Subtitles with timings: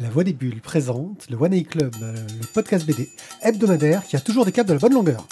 [0.00, 3.08] La Voix des Bulles présente le One A Club, euh, le podcast BD
[3.42, 5.24] hebdomadaire qui a toujours des câbles de la bonne longueur.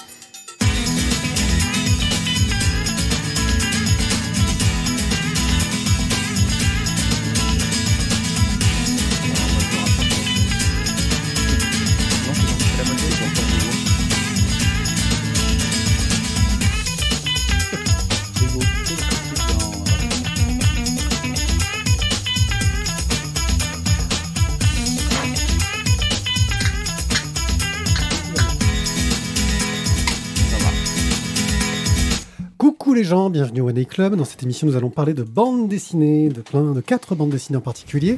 [33.13, 34.17] Gens, bienvenue au One Club.
[34.17, 37.59] Dans cette émission, nous allons parler de bandes dessinées, de plein de quatre bandes dessinées
[37.59, 38.17] en particulier,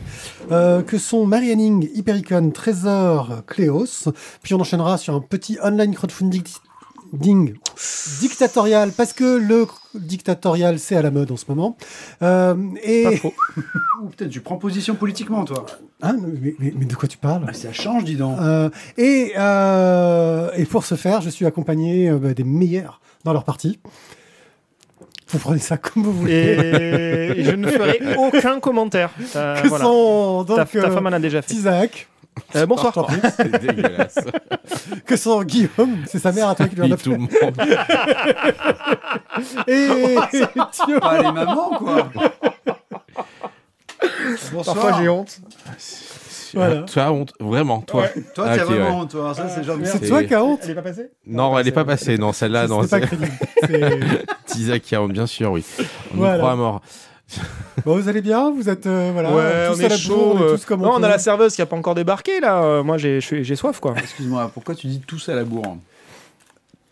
[0.53, 4.09] euh, que sont Marianning, Hypericon, Trésor, Cléos.
[4.45, 6.45] Puis on enchaînera sur un petit online crowdfunding
[7.12, 7.55] ding,
[8.20, 11.77] dictatorial, parce que le dictatorial, c'est à la mode en ce moment.
[12.23, 13.03] Euh, et...
[13.03, 13.34] Pas faux.
[14.05, 15.67] Ou peut-être tu prends position politiquement, toi.
[16.03, 17.45] Hein, mais, mais- mais de quoi tu parles?
[17.48, 18.39] Ah, ça change, dis donc.
[18.41, 23.42] Euh, et, euh, et pour ce faire, je suis accompagné bah, des meilleurs dans leur
[23.42, 23.81] partie.
[25.28, 27.33] Vous prenez ça comme vous voulez.
[27.36, 29.11] Et je ne ferai aucun commentaire.
[29.36, 29.84] Euh, que voilà.
[29.84, 31.55] sont donc ta, ta euh, femme en a déjà fait.
[31.55, 32.08] Isaac,
[32.56, 32.92] Euh, bonsoir.
[33.36, 34.19] C'est dégueulasse.
[35.06, 37.16] que sont Guillaume, c'est sa mère à toi qui lui en a Puis tout fait.
[37.16, 37.31] le monde.
[39.69, 39.89] Et.
[41.00, 42.09] Pas les mamans, quoi.
[44.53, 44.75] Bonsoir.
[44.77, 45.41] Parfois j'ai honte.
[46.55, 46.83] Voilà.
[46.83, 48.06] Tu as honte, vraiment, toi.
[48.34, 48.94] Toi, Ah, t'as ok, vraiment ouais.
[49.02, 49.34] honte, toi.
[49.34, 49.77] Ça, c'est genre.
[49.84, 52.19] C'est C'est- toi qui as honte Elle est pas passée Non, elle n'est pas passée.
[52.19, 52.83] Non, celle-là, non.
[52.83, 53.33] C'est pas C'est crédible.
[54.47, 55.64] C'est- Isaac qui a honte, bien sûr, oui.
[56.12, 56.34] On Voilà.
[56.34, 56.80] nous croit à mort.
[57.84, 60.14] Bon, vous allez bien Vous êtes euh, voilà, Ouais, tous on à la est chaud.
[60.14, 61.94] bourre, on est euh, tous comme non, on a la serveuse qui a pas encore
[61.94, 62.62] débarqué là.
[62.62, 63.20] Euh, moi j'ai
[63.56, 63.94] soif quoi.
[63.97, 65.77] Excuse-moi, pourquoi tu dis tous à la bourre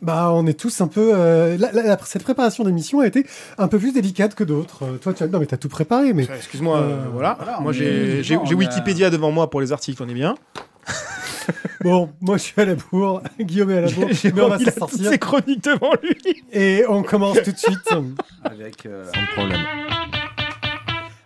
[0.03, 1.13] Bah, on est tous un peu.
[1.15, 3.25] euh, la- la- la- cette préparation d'émission a été
[3.57, 4.83] un peu plus délicate que d'autres.
[4.85, 6.79] Euh, toi, tu as, non, mais t'as tout préparé, mais Excuse-moi.
[6.79, 7.39] euh, Euh, voilà.
[7.61, 8.23] moi j'ai
[8.55, 10.03] Wikipédia devant moi pour les articles.
[10.03, 10.35] On est bien.
[11.83, 13.23] bon, moi, je suis à la bourre.
[13.41, 15.11] Guillaume est à la bourre, mais on va s'en sortir.
[15.11, 16.43] ses chroniques devant lui.
[16.53, 17.79] Et on commence tout de suite
[18.45, 18.87] Avec.
[18.87, 19.61] euh, Sans problème.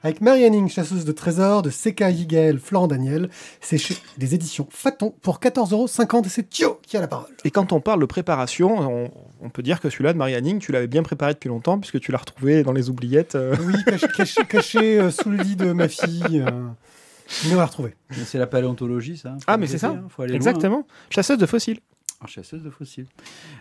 [0.06, 3.28] Avec Marianne chasseuse de trésors de Seka Yigel, Florent Daniel.
[3.61, 7.27] C'est chez les éditions Faton pour 14,50€ et c'est Thio qui a la parole.
[7.44, 9.11] Et quand on parle de préparation, on,
[9.43, 12.12] on peut dire que celui-là de Marianne, tu l'avais bien préparé depuis longtemps puisque tu
[12.12, 13.34] l'as retrouvé dans les oubliettes.
[13.34, 13.56] euh.
[13.62, 16.41] Oui, caché, caché, caché, euh, sous le lit de ma fille.
[16.47, 16.50] euh,
[17.49, 17.97] mais on l'a retrouvé.
[18.25, 19.31] C'est la paléontologie, ça.
[19.31, 19.88] Faut Ah, mais c'est ça.
[19.88, 20.87] hein, Faut aller loin, Exactement.
[21.11, 21.81] Chasseuse de fossiles.
[22.27, 23.06] Chasseuse de fossiles.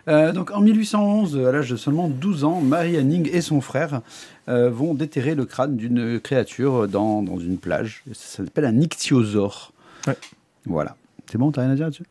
[0.08, 4.00] Euh, donc en 1811, à l'âge de seulement 12 ans, Mary Anning et son frère
[4.48, 8.02] euh, vont déterrer le crâne d'une créature dans, dans une plage.
[8.12, 9.72] Ça s'appelle un ichthyosaure.
[10.06, 10.16] Ouais.
[10.64, 10.96] Voilà.
[11.30, 12.04] C'est bon, t'as rien à dire là-dessus?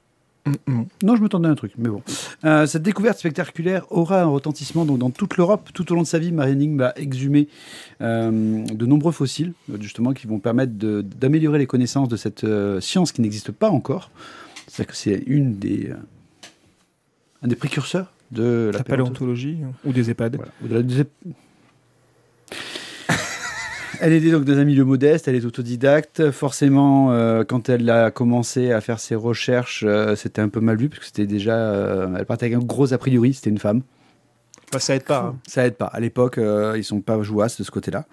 [0.46, 0.86] Mm, mm.
[1.04, 2.04] Non, je me tendais un truc, mais bon.
[2.44, 5.70] Euh, cette découverte spectaculaire aura un retentissement donc, dans toute l'Europe.
[5.74, 7.48] Tout au long de sa vie, Marianning va exhumer
[8.02, 13.12] euh, de nombreux fossiles, justement, qui vont permettre d'améliorer les connaissances de cette euh, science
[13.12, 14.12] qui n'existe pas encore.
[14.68, 15.92] C'est-à-dire que c'est une des,
[17.44, 19.60] un des précurseurs de la, La paléontologie.
[19.86, 20.36] ou des EHPAD.
[20.38, 20.52] Voilà.
[20.64, 21.06] Au-delà des-
[24.02, 26.30] Elle est donc dans un milieu modeste, elle est autodidacte.
[26.32, 30.76] Forcément, euh, quand elle a commencé à faire ses recherches, euh, c'était un peu mal
[30.78, 31.56] vu parce que c'était déjà.
[31.56, 33.82] euh, elle partait avec un gros a priori, c'était une femme.
[34.74, 35.20] Bah, ça aide pas.
[35.28, 35.36] hein.
[35.48, 35.86] Ça aide pas.
[35.86, 36.38] À l'époque,
[36.76, 38.06] ils sont pas jouasses de ce côté-là.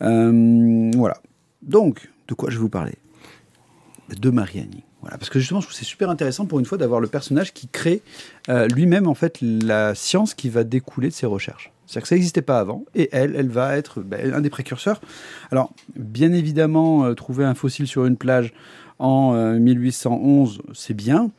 [0.00, 1.16] Voilà.
[1.62, 2.94] Donc, de quoi je vais vous parler?
[4.18, 4.82] De Mariani.
[5.02, 7.68] Parce que justement, je trouve c'est super intéressant pour une fois d'avoir le personnage qui
[7.68, 8.02] crée
[8.48, 11.72] euh, lui-même en fait la science qui va découler de ses recherches.
[11.86, 15.00] C'est-à-dire que ça n'existait pas avant, et elle, elle va être ben, un des précurseurs.
[15.50, 18.52] Alors, bien évidemment, euh, trouver un fossile sur une plage
[19.00, 21.32] en euh, 1811, c'est bien.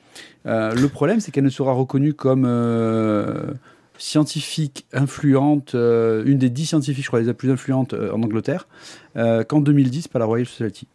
[0.46, 3.54] Euh, le problème, c'est qu'elle ne sera reconnue comme euh,
[4.02, 8.68] scientifique influente, euh, une des dix scientifiques, je crois, les plus influentes euh, en Angleterre,
[9.16, 10.88] euh, qu'en 2010 par la Royal Society.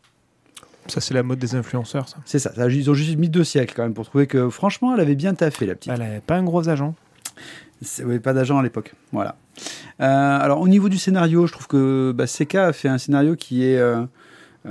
[0.89, 2.19] Ça, c'est la mode des influenceurs, ça.
[2.25, 5.01] C'est ça, ils ont juste mis deux siècles quand même pour trouver que franchement, elle
[5.01, 5.93] avait bien taffé la petite.
[5.93, 6.95] Elle avait pas un gros agent.
[8.05, 8.95] Ouais, pas d'agent à l'époque.
[9.13, 9.37] Voilà.
[10.01, 13.37] Euh, alors au niveau du scénario, je trouve que bah, Seka a fait un scénario
[13.37, 14.03] qui est euh,
[14.67, 14.71] euh,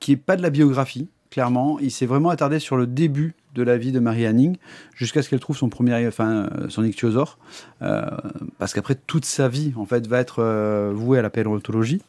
[0.00, 1.08] qui est pas de la biographie.
[1.30, 4.56] Clairement, il s'est vraiment attardé sur le début de la vie de Marie Anning
[4.94, 7.38] jusqu'à ce qu'elle trouve son premier, enfin son ichthyosaure,
[8.58, 12.00] parce qu'après toute sa vie en fait va être vouée à la paléontologie.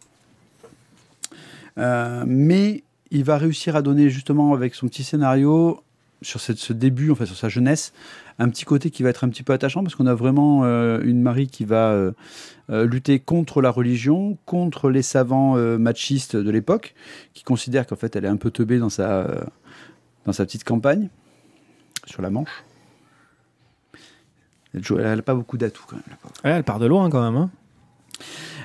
[1.77, 5.81] Mais il va réussir à donner justement avec son petit scénario
[6.21, 7.93] sur ce début, en fait, sur sa jeunesse,
[8.39, 10.99] un petit côté qui va être un petit peu attachant parce qu'on a vraiment euh,
[11.03, 12.11] une Marie qui va euh,
[12.69, 16.95] euh, lutter contre la religion, contre les savants machistes de l'époque,
[17.33, 19.45] qui considèrent qu'en fait elle est un peu teubée dans sa,
[20.25, 21.09] dans sa petite campagne
[22.05, 22.63] sur la Manche.
[24.73, 26.17] Elle n'a pas beaucoup d'atouts quand même.
[26.43, 27.41] elle part de loin quand même.
[27.41, 27.49] hein.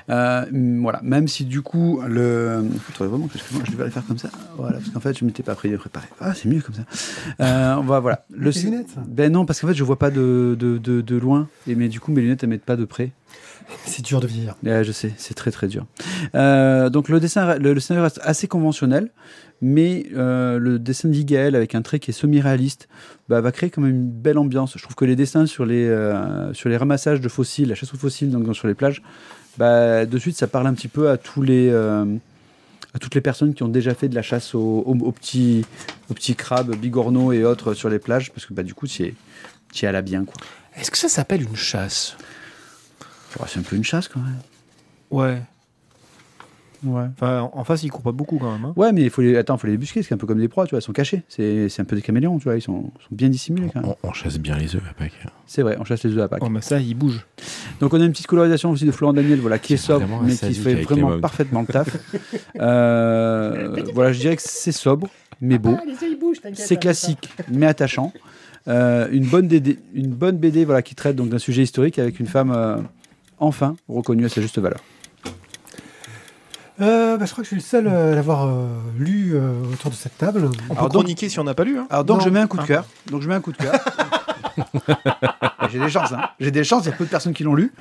[0.09, 0.45] Euh,
[0.81, 2.63] voilà, même si du coup, le.
[2.79, 4.29] Faudrait vraiment que je, je devais le faire comme ça.
[4.57, 6.07] Voilà, parce qu'en fait, je m'étais pas pris préparé.
[6.19, 6.83] Ah, c'est mieux comme ça.
[7.41, 8.25] Euh, on va, voilà.
[8.35, 11.15] Le tes lunettes Ben non, parce qu'en fait, je vois pas de, de, de, de
[11.15, 11.47] loin.
[11.67, 13.11] Et, mais du coup, mes lunettes, elles mettent pas de près.
[13.85, 14.55] C'est dur de vieillir.
[14.63, 15.85] Ouais, je sais, c'est très très dur.
[16.35, 19.09] Euh, donc le dessin, le, le scénario reste assez conventionnel,
[19.61, 22.87] mais euh, le dessin d'Igaël avec un trait qui est semi-réaliste
[23.29, 24.73] bah, va créer quand même une belle ambiance.
[24.75, 27.93] Je trouve que les dessins sur les, euh, sur les ramassages de fossiles, la chasse
[27.93, 29.01] aux fossiles donc, sur les plages,
[29.57, 32.05] bah, de suite ça parle un petit peu à tous les euh,
[32.95, 35.65] à toutes les personnes qui ont déjà fait de la chasse aux, aux- aux petits,
[36.09, 39.03] aux petits crabes, bigorneaux et autres sur les plages, parce que bah, du coup, tu
[39.03, 39.13] es,
[39.81, 40.25] es à la bien.
[40.25, 40.35] Quoi.
[40.75, 42.15] Est-ce que ça s'appelle une chasse?
[43.39, 44.39] Oh, c'est un peu une chasse quand même.
[45.09, 45.41] Ouais.
[46.83, 47.05] Ouais.
[47.13, 48.65] Enfin, en face, il court pas beaucoup quand même.
[48.65, 48.73] hein.
[48.75, 50.65] Ouais, mais il faut les, attends, faut les débusquer, c'est un peu comme des proies,
[50.65, 51.23] tu vois, ils sont cachés.
[51.29, 53.93] C'est, c'est un peu des caméléons, tu vois, ils sont, sont bien dissimulés quand même.
[54.03, 55.13] On, on chasse bien les œufs à Pâques.
[55.45, 56.41] C'est vrai, on chasse les œufs à Pâques.
[56.43, 57.25] Oh, mais ça, il bouge.
[57.79, 60.35] Donc on a une petite colorisation aussi de Florent Daniel, voilà, qui est sobre, mais
[60.35, 61.89] qui fait les vraiment parfaitement le taf.
[62.59, 65.07] Euh, voilà, je dirais que c'est sobre,
[65.41, 65.77] mais beau.
[66.53, 68.13] C'est classique, mais attachant.
[68.67, 72.19] Euh, une, bonne BD, une bonne BD voilà, qui traite donc d'un sujet historique avec
[72.19, 72.77] une femme euh,
[73.39, 74.79] enfin reconnue à sa juste valeur.
[76.81, 78.65] Euh, bah, je crois que je suis le seul euh, à l'avoir euh,
[78.97, 80.49] lu euh, autour de cette table.
[80.69, 81.77] On Alors peut donc- chroniquer si on n'a pas lu.
[81.77, 81.87] Hein.
[81.89, 82.25] Alors donc Non.
[82.25, 82.67] je mets un coup de Ah.
[82.67, 82.85] cœur.
[83.11, 83.73] Donc je mets un coup de cœur.
[85.71, 86.21] J'ai des chances, hein.
[86.39, 87.73] J'ai des chances, il y a peu de personnes qui l'ont lu.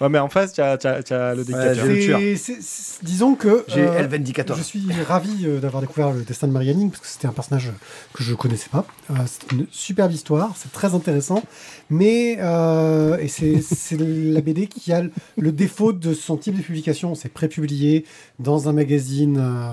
[0.00, 1.86] Ouais, mais en face, tu as, le Ouais, dictateur.
[1.86, 2.20] j'ai- le tueur.
[2.36, 4.56] C'est- c'est- disons que J'ai euh, L24.
[4.56, 7.70] je suis ravi euh, d'avoir découvert le destin de Marianne parce que c'était un personnage
[8.12, 8.84] que je connaissais pas.
[9.10, 11.42] Euh, c'est une superbe histoire, c'est très intéressant,
[11.90, 16.56] mais euh, et c'est c'est la BD qui a le- le défaut de son type
[16.56, 17.14] de publication.
[17.14, 18.04] C'est prépublié
[18.40, 19.70] dans un magazine, euh,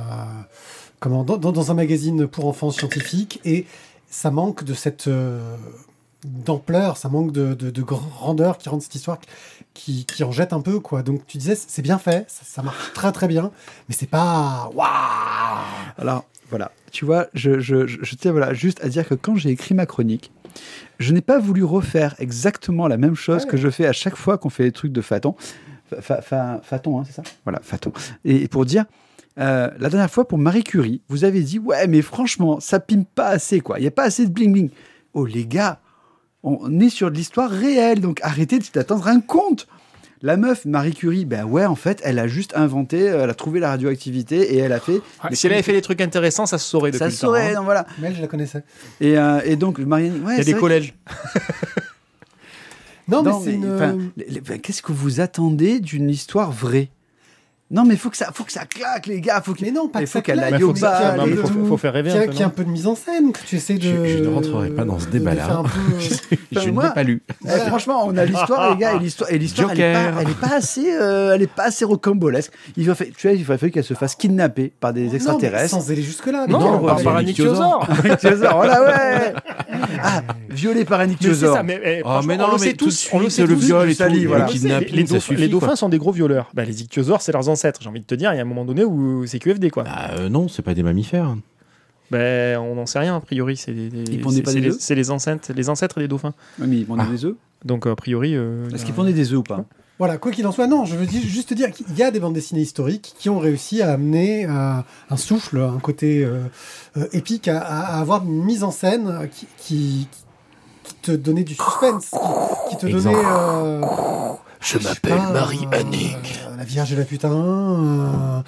[0.99, 3.65] comment, dans, dans- dans un magazine pour enfants scientifiques et
[4.09, 5.39] ça manque de cette euh,
[6.23, 9.17] d'ampleur, ça manque de, de- de grandeur qui rend cette histoire
[9.73, 11.01] qui, qui en jette un peu quoi.
[11.03, 13.51] Donc tu disais c'est bien fait, ça, ça marche très très bien,
[13.89, 14.87] mais c'est pas waouh.
[15.97, 19.35] Alors voilà, tu vois, je, je, je, je tiens voilà, juste à dire que quand
[19.35, 20.31] j'ai écrit ma chronique,
[20.99, 23.49] je n'ai pas voulu refaire exactement la même chose Ouais.
[23.49, 25.35] que je fais à chaque fois qu'on fait des trucs de Faton.
[25.89, 27.23] Fa- fa- fa- Faton, hein, c'est ça?
[27.45, 27.91] Voilà, Faton.
[28.25, 28.85] Et pour dire,
[29.39, 33.05] euh, la dernière fois pour Marie Curie, vous avez dit ouais, mais franchement, ça pime
[33.05, 33.79] pas assez quoi.
[33.79, 34.69] Il y a pas assez de bling bling.
[35.13, 35.79] Oh les gars,
[36.43, 39.67] on est sur de l'histoire réelle, donc arrêtez d'attendre un conte.
[40.23, 43.33] La meuf, Marie Curie, ben ouais, en fait, elle a juste inventé, euh, elle a
[43.33, 45.01] trouvé la radioactivité et elle a fait.
[45.23, 47.21] Ouais, si elle avait fait des trucs intéressants, ça se saurait depuis ça le se
[47.21, 47.59] temps, saurait, hein.
[47.59, 47.87] non, voilà.
[47.99, 48.63] Mais je la connaissais.
[48.99, 50.93] Et, euh, et donc, Marianne, ouais, Il y a des collèges.
[53.07, 54.11] Non, mais c'est une.
[54.15, 56.89] les- enfin, Qu'est-ce que vous attendez d'une histoire vraie?
[57.71, 59.41] Non, mais faut que ça, faut que ça claque, les gars.
[59.41, 59.61] Faut que...
[59.61, 61.77] Mais non, pas Il que faut ça qu'elle claque, aille faut au et de- faut,
[61.77, 62.31] faire rêver qu'il y un a- peu.
[62.31, 63.81] qu'il y ait un non peu de mise en scène, que tu essaies de.
[63.81, 65.63] Je- je ne rentrerai pas dans ce débat-là.
[65.63, 67.21] peu- Je ne l'ai pas lu.
[67.45, 70.29] Eh, franchement, on a l'histoire, les gars, et l'histoire, et l'histoire, elle est pas, elle
[70.29, 72.51] est pas assez, euh, elle est pas assez rocambolesque.
[72.75, 75.69] Il va, tu vois, il aurait fallu qu'elle se fasse kidnapper par des extraterrestres.
[75.69, 76.47] sans aller jusque-là.
[76.47, 77.87] Non, mais on non, par un Ichthyosaure.
[78.05, 78.55] ichthyosaure.
[78.57, 79.33] Voilà, ouais.
[80.03, 81.55] Ah, violé par un ichthyosaure.
[81.57, 83.89] ça, mais, eh, Oh, non, on le mais sait tous, on le sait le viol
[83.89, 84.03] et tout,
[85.35, 86.49] les, dauphins sont des gros violeurs.
[86.53, 87.60] Bah, les ichthyosaures, c'est leurs ancêtres.
[87.79, 89.83] J'ai envie de te dire, il y a un moment donné où c'est QFD, quoi.
[89.83, 91.35] Bah, euh, non, c'est pas des mammifères.
[92.11, 93.55] Ben, on n'en sait rien, a priori.
[93.57, 95.69] C'est des- des- Ils pondaient c'est- pas c'est des les, œufs c'est les ancêtres, les
[95.69, 96.33] ancêtres des dauphins.
[96.59, 97.11] Ouais, mais ils pondaient Ah.
[97.11, 97.35] des œufs.
[97.63, 98.35] Donc, a priori.
[98.35, 99.63] euh, Est-ce qu'ils pondaient des œufs ou pas
[99.99, 102.09] Voilà, quoi qu'il en soit, non, je veux dire- juste te dire qu'il y a
[102.11, 104.73] des bandes dessinées historiques qui ont réussi à amener euh,
[105.11, 106.41] un souffle, un côté euh,
[107.13, 110.07] épique, à, avoir une mise en scène qui, qui,
[110.83, 112.11] qui te donnait du suspense,
[112.71, 113.13] qui, te donnait.
[114.61, 116.17] Euh, Je m'appelle Marie euh, Anning.
[116.57, 117.31] la Vierge et la putain.
[117.31, 118.41] euh,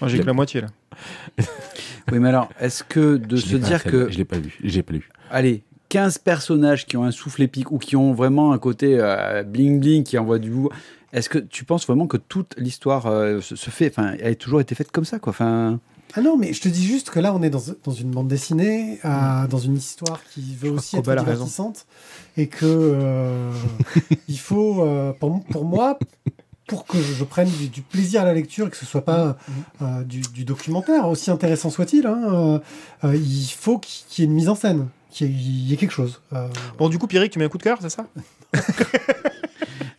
[0.00, 0.68] Moi, j'ai que la moitié, là.
[2.12, 4.54] Oui, mais alors, est-ce que de Je se dire que, Je l'ai pas lu.
[4.62, 5.08] Je l'ai pas lu.
[5.30, 9.42] allez, 15 personnages qui ont un souffle épique ou qui ont vraiment un côté euh,
[9.42, 10.68] bling bling qui envoie du bout,
[11.14, 14.34] est-ce que tu penses vraiment que toute l'histoire euh, se, se fait, enfin, elle a
[14.34, 15.80] toujours été faite comme ça, quoi Enfin,
[16.16, 18.28] Ah non, mais je te dis juste que là, on est dans, dans une bande
[18.28, 21.86] dessinée, euh, dans une histoire qui veut aussi être divertissante,
[22.36, 23.50] et que euh,
[24.28, 25.98] il faut, euh, pour, pour moi,
[26.68, 29.36] pour que je prenne du, du plaisir à la lecture et que ce soit pas
[29.82, 32.60] euh, du, du documentaire, aussi intéressant soit-il, hein,
[33.02, 36.22] il faut qu'il y ait une mise en scène, qu'il y, y ait quelque chose.
[36.78, 38.06] Bon, du coup, Pierrick, tu mets un coup de cœur, c'est ça?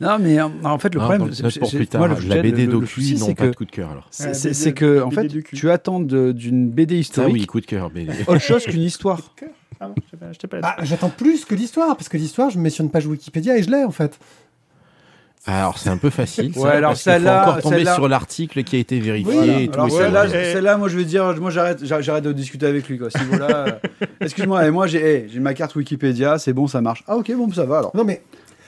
[0.01, 3.51] non, mais euh, en fait, le Non, problème, c'est- la BD docu, non, pas que
[3.51, 4.07] de coup de cœur alors.
[4.11, 7.89] c'est- que en fait, tu attends d'une BD Ça historique oui, coup de cœur.
[7.89, 8.11] BD.
[8.27, 9.21] autre chose qu'une histoire.
[9.79, 9.95] Ah bon,
[10.61, 13.57] bah, J'attends plus que l'histoire, parce que l'histoire, je me mets sur une page Wikipédia
[13.57, 14.17] et je l'ai en fait.
[15.47, 16.53] Alors c'est un peu facile.
[16.55, 19.39] ça, Ouais, alors parce qu'il faut celle-là- encore tomber sur l'article qui a été vérifié
[19.39, 19.73] Oui, et tout.
[19.75, 23.09] Alors et ça, celle-là, moi je vais dire, moi j'arrête, de discuter avec lui quoi.
[23.15, 23.67] euh,
[24.21, 27.03] excuse-moi, et moi j'ai, hey, j'ai ma carte Wikipédia, c'est bon, ça marche.
[27.07, 27.95] Ah ok, bon, ça va alors.
[27.95, 28.23] Non mais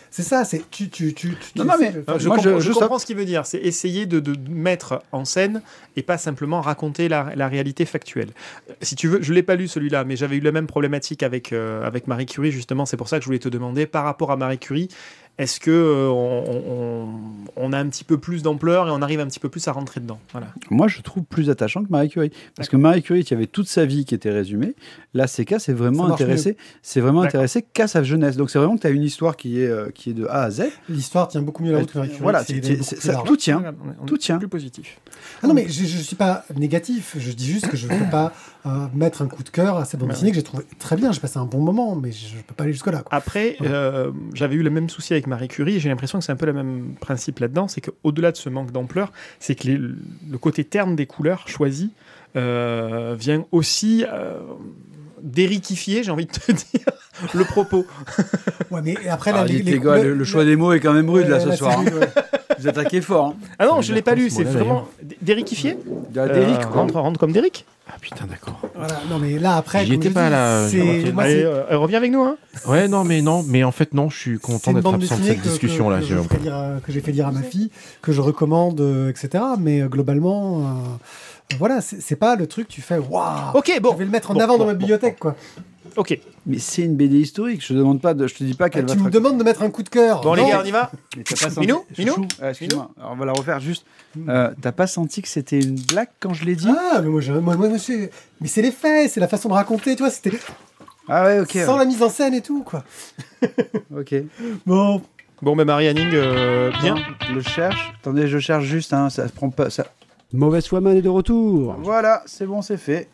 [0.09, 2.71] c'est ça, c'est tu, tu, tu, tu Non, non, mais- je Moi, comprends, je- je
[2.71, 3.45] je comprends ce qu'il veut dire.
[3.45, 5.61] C'est essayer de, de mettre en scène
[5.95, 8.29] et pas simplement raconter la, la réalité factuelle.
[8.69, 11.23] Euh, Si tu veux, je l'ai pas lu celui-là, mais j'avais eu la même problématique
[11.23, 12.85] avec, euh, avec Marie Curie, justement.
[12.85, 14.87] C'est pour ça que je voulais te demander, par rapport à Marie Curie,
[15.37, 17.07] est-ce que euh, on, on-
[17.59, 19.71] on a un petit peu plus d'ampleur et on arrive un petit peu plus à
[19.71, 20.19] rentrer dedans?
[20.31, 20.47] Voilà.
[20.69, 22.31] Moi, je trouve plus attachant que Marie Curie.
[22.55, 24.75] Parce que Marie Curie, il y avait toute sa vie qui était résumée.
[25.13, 26.57] Là, CK, c'est vraiment intéressé.
[26.83, 28.37] C'est vraiment intéressé qu'à sa jeunesse.
[28.37, 30.43] Donc, c'est vraiment que tu as une histoire qui est, euh, qui est de A
[30.43, 30.63] à Z.
[30.89, 32.21] L'histoire tient beaucoup mieux la route que Marie Curie.
[32.21, 33.63] Voilà, est ça- tout tient.
[33.99, 34.37] On est- Tout tient.
[34.37, 34.99] Plus positif.
[35.41, 37.15] Ah non, mais je, je suis pas négatif.
[37.17, 38.33] Je dis juste que je ne peux pas
[38.67, 40.95] euh, mettre un coup de cœur à cette bande Ouais, dessinée que j'ai trouvé très
[40.95, 41.11] bien.
[41.11, 43.03] J'ai passé un bon moment, mais je ne peux pas aller jusque-là.
[43.11, 45.75] Après, euh, j'avais eu le même souci avec Marie Curie.
[45.75, 47.67] et J'ai l'impression que c'est un peu le même principe là-dedans.
[47.67, 51.91] C'est qu'au-delà de ce manque d'ampleur, c'est que les- le côté terne des couleurs choisies
[52.35, 54.33] euh, vient aussi euh,
[55.21, 56.85] d'ériquifier, j'ai envie de te dire,
[57.33, 57.85] le propos.
[58.69, 60.57] Ouais, mais après, Ah, là, les, dites, les les gars, couleurs- le, le choix des
[60.57, 61.79] mots est quand même rude, là, ce soir.
[61.79, 61.85] hein.
[61.85, 62.09] ouais.
[62.59, 63.27] Vous attaquez fort.
[63.27, 63.35] hein.
[63.59, 64.29] Ah non, je veut l'ai pas lu.
[64.29, 66.81] ce C'est vraiment la Déric, Euh, quoi.
[66.81, 67.65] rendre, rendre comme Derrick.
[67.97, 68.59] Ah putain, d'accord.
[68.75, 69.83] Voilà, non, mais là, après.
[69.83, 72.21] J'y étais pas, dis, là, euh, reviens avec nous.
[72.21, 72.37] Hein.
[72.67, 75.41] Ouais, non, mais non, mais en fait, non, je suis content d'être absent de cette
[75.41, 76.01] que, discussion-là.
[76.01, 77.71] que, j'ai fait dire à ma fille,
[78.03, 79.43] que je recommande, euh, etc.
[79.59, 83.93] Mais euh, globalement, euh, voilà, c'est pas le truc, tu fais waouh, Ok, bon.
[83.93, 85.35] je vais le mettre en Bon, avant bon, dans ma bon, bibliothèque, quoi.
[85.97, 86.17] Ok.
[86.45, 87.61] Mais c'est une BD historique.
[87.61, 89.37] Je te demande pas, de, je te dis pas qu'elle Ah, va tu me demandes
[89.37, 90.21] de mettre un coup de cœur.
[90.21, 91.67] Bon, les gars, on y va Mais t'as pas senti...
[91.67, 92.91] Minou Minou ah, excuse-moi.
[92.99, 93.85] Alors, on va la refaire juste.
[94.29, 97.19] Euh, T'as pas senti que c'était une blague quand je l'ai dit Ah, mais moi,
[97.21, 100.03] je- moi, moi, moi, c'est- mais c'est les faits, c'est la façon de raconter, tu
[100.03, 100.31] vois, c'était
[101.09, 101.57] Ah ouais, ok.
[101.65, 102.83] sans la mise en scène et tout, quoi.
[103.97, 104.15] Ok.
[104.65, 105.01] Bon,
[105.41, 106.95] Bon, mais Marie Hanning, euh, bien.
[107.31, 107.93] Le cherche.
[108.01, 108.91] Attendez, je cherche juste.
[108.93, 109.69] Hein, ça se prend pas.
[109.69, 109.85] Ça...
[110.33, 111.75] Mauvaise foi, man est de retour.
[111.83, 113.07] Voilà, c'est bon, c'est fait.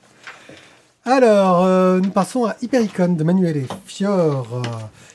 [1.05, 4.61] Alors, euh, nous passons à Hypericon de Manuel Fior, euh,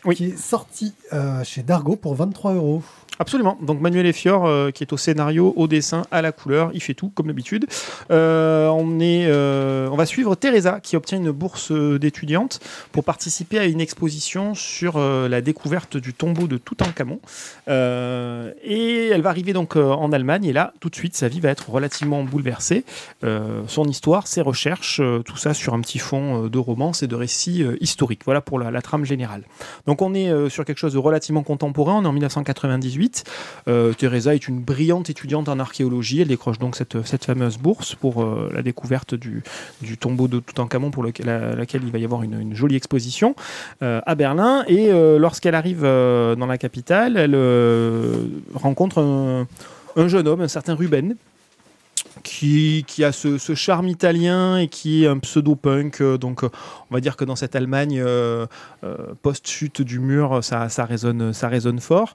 [0.04, 0.14] Oui.
[0.16, 2.82] qui est sorti euh, chez Dargo pour 23 euros.
[3.18, 3.58] Absolument.
[3.62, 6.94] Donc Manuel Effior, euh, qui est au scénario, au dessin, à la couleur, il fait
[6.94, 7.66] tout comme d'habitude.
[8.10, 12.60] Euh, on euh, on va suivre Teresa qui obtient une bourse d'étudiante
[12.92, 17.20] pour participer à une exposition sur la découverte du tombeau de Toutankhamon.
[17.68, 21.50] Et elle va arriver donc en Allemagne et là, tout de suite, sa vie va
[21.50, 22.84] être relativement bouleversée.
[23.22, 27.64] Son histoire, ses recherches, tout ça sur un petit fond de romance et de récits
[27.80, 28.22] historiques.
[28.24, 29.42] Voilà pour la, la trame générale.
[29.86, 31.94] Donc on est sur quelque chose de relativement contemporain.
[31.96, 33.07] On est en 1998.
[33.68, 36.20] Euh, Teresa est une brillante étudiante en archéologie.
[36.20, 39.42] Elle décroche donc cette, fameuse bourse pour euh, la découverte du,
[39.98, 43.34] tombeau de Toutankhamon, pour laquelle il va y avoir une, jolie exposition
[43.82, 44.64] euh, à Berlin.
[44.68, 47.36] Et lorsqu'elle arrive dans la capitale, elle
[48.54, 49.46] rencontre un,
[49.96, 51.16] un jeune homme, un certain Ruben.
[52.24, 56.02] Qui, a ce, charme italien et qui est un pseudo-punk.
[56.18, 58.02] donc, on va dire que dans cette Allemagne
[59.22, 62.14] post-chute du mur, ça résonne fort.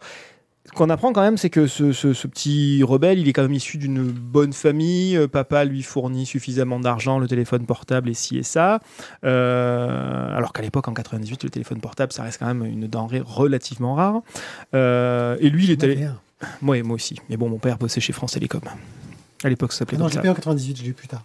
[0.65, 3.41] Ce qu'on apprend quand même, c'est que ce, ce- ce petit rebelle, il est quand
[3.41, 5.17] même issu d'une bonne famille.
[5.17, 8.79] Euh, Papa lui fournit suffisamment d'argent, le téléphone portable et ci et ça.
[9.25, 13.21] Euh, alors qu'à l'époque, en 98, le téléphone portable, ça reste quand même une denrée
[13.23, 14.21] relativement rare.
[14.73, 16.07] Euh, et lui, il est allé.
[16.61, 17.19] Ouais, moi aussi.
[17.29, 18.61] Mais bon, mon père bossait chez France Télécom.
[19.43, 20.21] À l'époque, ça Ah s'appelait non, comme j'ai ça.
[20.21, 21.23] payé en 98, je l'ai eu plus tard.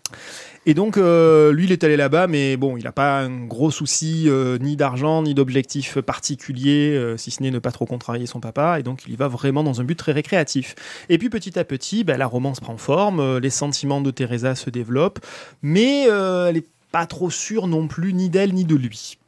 [0.66, 3.70] Et donc, euh, lui, il est allé là-bas, mais bon, il n'a pas un gros
[3.70, 8.26] souci euh, ni d'argent, ni d'objectif particulier, euh, si ce n'est ne pas trop contrarier
[8.26, 8.80] son papa.
[8.80, 10.74] Et donc, il y va vraiment dans un but très récréatif.
[11.08, 14.68] Et puis, petit à petit, ben, la romance prend forme, les sentiments de Teresa se
[14.70, 15.20] développent,
[15.62, 19.18] mais elle n'est pas trop sûre non plus ni d'elle ni de lui.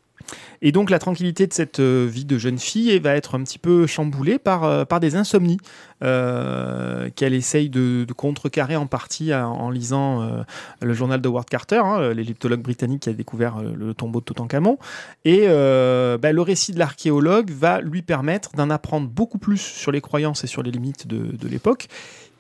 [0.62, 3.58] Et donc la tranquillité de cette euh, vie de jeune fille va être un petit
[3.58, 5.58] peu chamboulée par, euh, par des insomnies
[6.02, 10.44] euh, qu'elle essaye de, contrecarrer en partie en, lisant
[10.82, 14.78] le journal de Howard Carter, hein, l'égyptologue britannique qui a découvert le tombeau de Toutankhamon.
[15.24, 20.00] Et bah, le récit de l'archéologue va lui permettre d'en apprendre beaucoup plus sur les
[20.00, 21.88] croyances et sur les limites de, de l'époque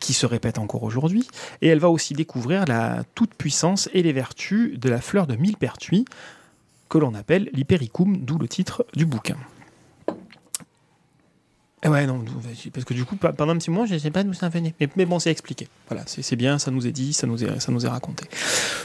[0.00, 1.28] qui se répètent encore aujourd'hui,
[1.62, 6.06] et elle va aussi découvrir la toute-puissance et les vertus de la fleur de millepertuis,
[6.90, 9.36] que l'on appelle l'hypericum, d'où le titre du bouquin.
[11.82, 12.22] Eh ouais, non,
[12.74, 14.74] parce que du coup, pendant un petit moment, je ne sais pas d'où ça venait.
[14.80, 15.66] Mais, mais bon, c'est expliqué.
[15.88, 18.26] Voilà, c'est bien, ça nous est dit, ça nous est, ça nous est raconté.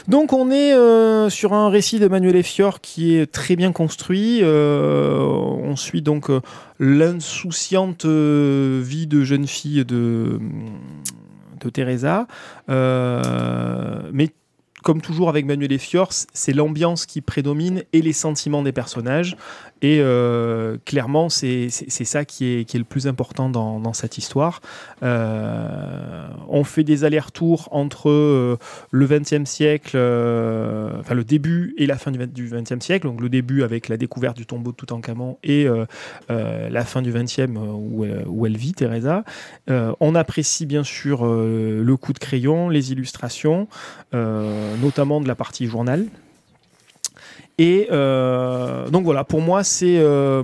[0.08, 4.38] Donc, on est euh, sur un récit de Manuel Effior qui est très bien construit.
[4.42, 6.40] Euh, on suit donc euh,
[6.80, 10.40] l'insouciante vie de jeune fille de,
[11.60, 12.26] de Teresa.
[12.66, 14.30] Mais
[14.86, 19.36] comme toujours avec Manuel Effior, c- c'est l'ambiance qui prédomine et les sentiments des personnages.
[19.82, 24.60] Et euh, clairement, c'est ça qui est, qui est le plus important dans, cette histoire.
[25.02, 28.56] Euh, on fait des allers-retours entre euh,
[28.90, 33.06] le XXe siècle, enfin le début et la fin du du XXe siècle.
[33.06, 35.66] Donc le début avec la découverte du tombeau de Toutankhamon et
[36.28, 39.24] la fin du XXe euh, où, elle- où elle vit, Teresa.
[39.68, 43.68] On apprécie bien sûr le coup de crayon, les illustrations,
[44.12, 46.06] notamment de la partie journal.
[47.58, 50.42] Et euh, donc voilà, pour moi, c'est euh,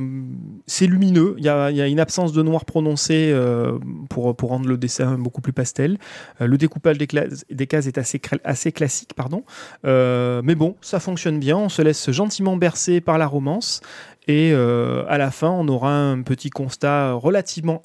[0.80, 1.34] lumineux.
[1.36, 3.78] Il y, y a une absence de noir prononcé euh,
[4.08, 5.98] pour, pour rendre le dessin beaucoup plus pastel.
[6.40, 9.44] Euh, le découpage des, cases est assez, assez classique, pardon.
[9.84, 11.58] Mais bon, ça fonctionne bien.
[11.58, 13.82] On se laisse gentiment bercer par la romance.
[14.28, 17.82] Et à la fin, on aura un petit constat relativement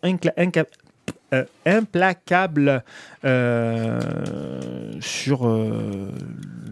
[1.34, 2.84] euh, implacable
[3.26, 4.00] euh,
[5.02, 6.12] sur euh,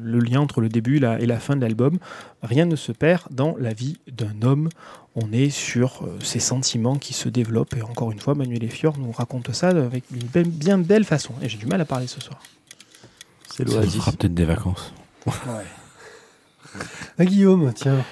[0.01, 1.97] le lien entre le début la- et la fin de l'album.
[2.41, 4.69] Rien ne se perd dans la vie d'un homme.
[5.15, 7.75] On est sur euh, ses sentiments qui se développent.
[7.75, 11.33] Et encore une fois, Manuel Efior nous raconte ça avec une be- bien belle façon.
[11.41, 12.39] Et j'ai du mal à parler ce soir.
[13.55, 14.93] C'est Ça nous fera peut-être des vacances.
[17.17, 18.03] Ah, Guillaume, tiens,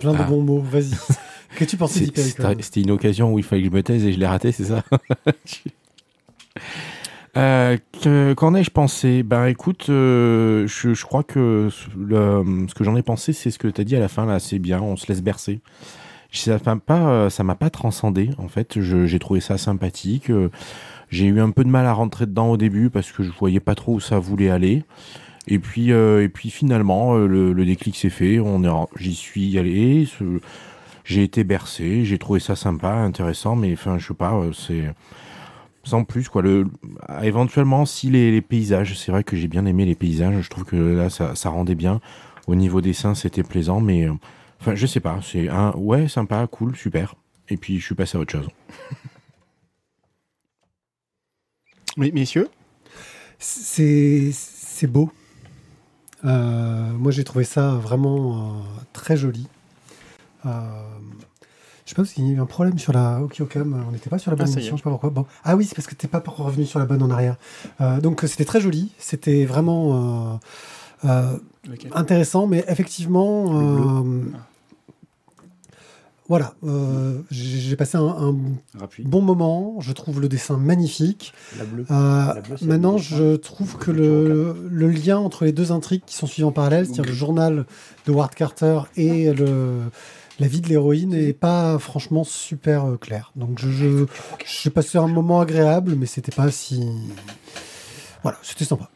[0.00, 0.24] plein de Ah.
[0.24, 0.94] bons mots, vas-y.
[1.56, 4.04] Qu'as-tu pensé C'est- d'Hypericon C'était c'était une occasion où il fallait que je me taise
[4.04, 4.82] et je l'ai raté, c'est ça
[7.36, 9.22] Euh, que- Qu'en ai-je pensé?
[9.22, 13.50] Ben écoute, euh, je, je crois que ce- le- ce que j'en ai pensé, c'est
[13.50, 15.60] ce que tu as dit à la fin, là, c'est bien, on se laisse bercer.
[16.32, 20.32] Ça m'a pas, ça m'a pas transcendé, en fait, j'ai trouvé ça sympathique.
[21.10, 23.60] J'ai eu un peu de mal à rentrer dedans au début parce que je voyais
[23.60, 24.82] pas trop où ça voulait aller.
[25.46, 29.14] Et puis, euh, et puis finalement, le, le déclic s'est fait, on est, en- j'y
[29.14, 30.40] suis allé, ce-
[31.08, 34.94] j'ai été bercé, j'ai trouvé ça sympa, intéressant, mais enfin, je sais pas, euh, c'est
[35.82, 36.42] sans plus quoi.
[36.42, 36.66] Le,
[37.22, 40.64] éventuellement, si les, les paysages, c'est vrai que j'ai bien aimé les paysages, je trouve
[40.64, 42.00] que là, ça, ça rendait bien.
[42.46, 44.12] Au niveau dessin, c'était plaisant, mais euh,
[44.60, 47.14] enfin, je sais pas, c'est un ouais, sympa, cool, super.
[47.48, 48.48] Et puis, je suis passé à autre chose.
[51.96, 52.48] Mais messieurs,
[53.38, 55.10] C'est c'est beau.
[56.24, 58.62] Euh, moi, j'ai trouvé ça vraiment euh,
[58.92, 59.48] très joli.
[60.48, 60.88] Euh,
[61.88, 63.86] je sais pas s'il y a eu un problème sur la Okiokam.
[63.88, 64.56] On n'était pas sur la bonne Ah, y est.
[64.58, 65.08] émission, je sais pas pourquoi.
[65.08, 65.24] Bon.
[65.42, 67.36] Ah oui, c'est parce que t'es pas revenu sur la bonne en arrière.
[67.80, 68.92] Euh, donc, c'était très joli.
[68.98, 70.36] C'était vraiment
[71.02, 71.38] euh, euh,
[71.92, 74.04] intéressant, mais effectivement.
[76.28, 76.52] voilà,
[77.30, 78.36] j'ai passé un,
[79.06, 79.80] bon moment.
[79.80, 81.32] Je trouve le dessin magnifique.
[81.56, 81.86] La bleue.
[81.88, 86.02] La bleue, c'est maintenant, bleue, je trouve que le, le lien entre les deux intrigues
[86.04, 87.64] qui sont suivies en parallèle, c'est-à-dire le journal
[88.04, 89.84] de Ward Carter et le,
[90.38, 93.32] la vie de l'héroïne, n'est pas franchement super euh, clair.
[93.36, 94.04] Donc, je, je,
[94.46, 96.84] j'ai passé un moment agréable, mais c'était pas si.
[98.22, 98.90] Voilà, c'était sympa.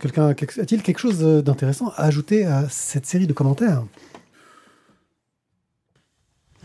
[0.00, 3.84] Quelqu'un a-t-il quelque chose d'intéressant à ajouter à cette série de commentaires?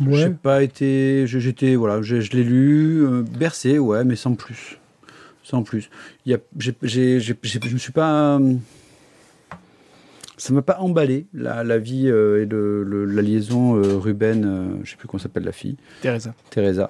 [0.09, 1.27] J'ai pas été.
[1.27, 1.75] je- J'étais.
[1.75, 4.79] Voilà, je, je l'ai lu, euh, bercé, ouais, mais sans plus.
[5.43, 5.89] Sans plus.
[6.25, 8.37] Il y a, j'ai, j'ai, j'ai- j'ai- je me suis pas.
[8.39, 8.55] euh,
[10.41, 14.43] Ça m'a pas emballé, la, la vie euh, et le, le- la liaison euh, Ruben,
[14.43, 16.33] euh, je sais plus comment s'appelle la fille, Teresa.
[16.49, 16.89] Teresa.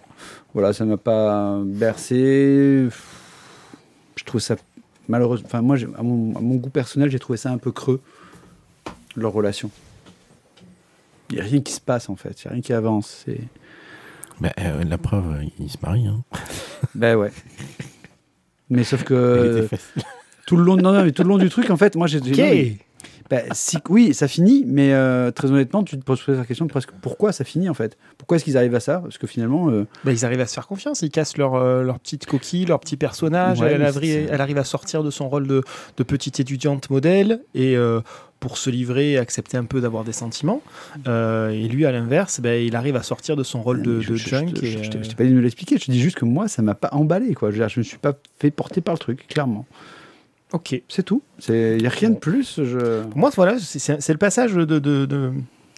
[0.53, 2.87] Voilà, ça m'a pas bercé.
[4.15, 4.55] Je trouve ça
[5.09, 5.47] malheureusement.
[5.47, 7.99] Enfin, moi, à mon, à mon goût personnel, j'ai trouvé ça un peu creux,
[9.17, 9.69] leur relation.
[11.29, 13.23] Il n'y a rien qui se passe en fait, il n'y a rien qui avance.
[13.25, 13.41] C'est...
[14.39, 16.07] Ben, euh, la preuve, euh, il se marie.
[16.07, 16.23] Hein.
[16.95, 17.31] Ben ouais.
[18.69, 19.67] Mais sauf Il que
[20.47, 22.21] tout le long, non, non, mais tout le long du truc, en fait, moi, j'ai.
[22.23, 22.79] j'ai-
[23.31, 26.89] ben, si, oui, ça finit, mais euh, très honnêtement, tu te poses la question presque
[27.01, 28.99] pourquoi ça finit en fait Pourquoi est-ce qu'ils arrivent à ça?
[28.99, 31.81] Parce que finalement, euh, Bah, ils arrivent à se faire confiance, ils cassent leur, euh,
[31.81, 35.09] leur petite coquille, leur petit personnage, Ouais, elle, arrive, c'est- elle arrive à sortir de
[35.09, 35.63] son rôle de,
[35.97, 37.75] de petite étudiante modèle et
[38.41, 40.61] pour se livrer et accepter un peu d'avoir des sentiments.
[41.07, 44.09] Euh, et lui, à l'inverse, ben, il arrive à sortir de son rôle de, je,
[44.11, 44.47] de je- junk.
[44.61, 46.61] je- je- t'ai- pas dit de me l'expliquer, je te dis juste que moi, ça
[46.63, 47.51] m'a pas emballé, quoi.
[47.51, 49.65] Je, je me suis pas fait porter par le truc, clairement.
[50.53, 50.81] Ok.
[50.89, 51.21] C'est tout.
[51.49, 52.59] Il n'y a rien de plus.
[52.63, 53.03] Je...
[53.03, 55.31] Pour moi, voilà, c'est- le passage de, de, de,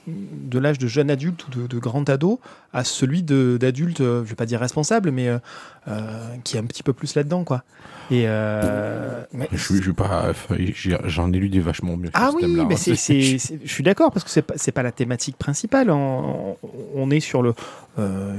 [0.07, 2.39] de l'âge de jeune adulte ou de, de grand ado
[2.73, 5.37] à celui de- d'adulte, euh, je vais pas dire responsable, mais euh,
[5.87, 7.63] euh, qui est un petit peu plus là-dedans, quoi.
[8.11, 10.33] Et euh, mais- Je, pas.
[11.05, 12.09] J'en ai lu des vachement mieux.
[12.13, 12.77] Ah ce oui, mais hein.
[12.77, 15.89] c'est, c'est- c'est- je suis d'accord parce que c'est pas, c'est pas la thématique principale.
[15.89, 16.57] On,
[16.95, 17.53] on est sur le
[17.99, 18.33] euh,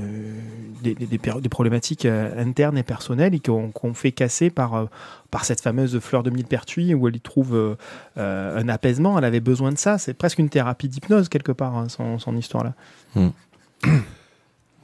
[0.83, 4.85] des, problématiques euh, internes et personnelles et qu'on, fait casser par euh,
[5.31, 7.77] par cette fameuse fleur de millepertuis où elle y trouve euh,
[8.17, 9.19] un apaisement.
[9.19, 9.99] Elle avait besoin de ça.
[9.99, 12.75] C'est presque une thérapie d'hypnose quelque part hein, son, son histoire là.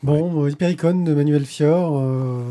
[0.03, 1.99] Bon, euh, Hypericon de Manuel Fior.
[1.99, 2.43] euh,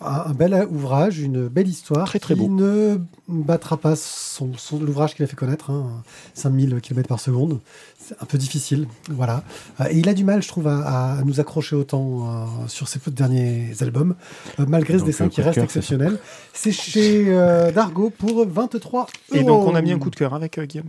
[0.00, 2.48] un, bel ouvrage, une belle histoire Très, très qui beau.
[2.48, 6.02] ne battra pas son, son- l'ouvrage qu'il a fait connaître, hein,
[6.34, 7.60] 5000 km par seconde.
[7.98, 9.42] C'est un peu difficile, voilà.
[9.80, 12.88] Euh, et il a du mal, je trouve, à, à nous accrocher autant euh, sur
[12.88, 14.14] ses derniers albums,
[14.60, 16.18] euh, malgré ce Donc, dessin qui reste cœur, exceptionnel.
[16.52, 19.10] C'est chez euh, Dargo pour 23 euros.
[19.32, 20.88] Et donc on a mis un coup de cœur avec euh, Guillaume.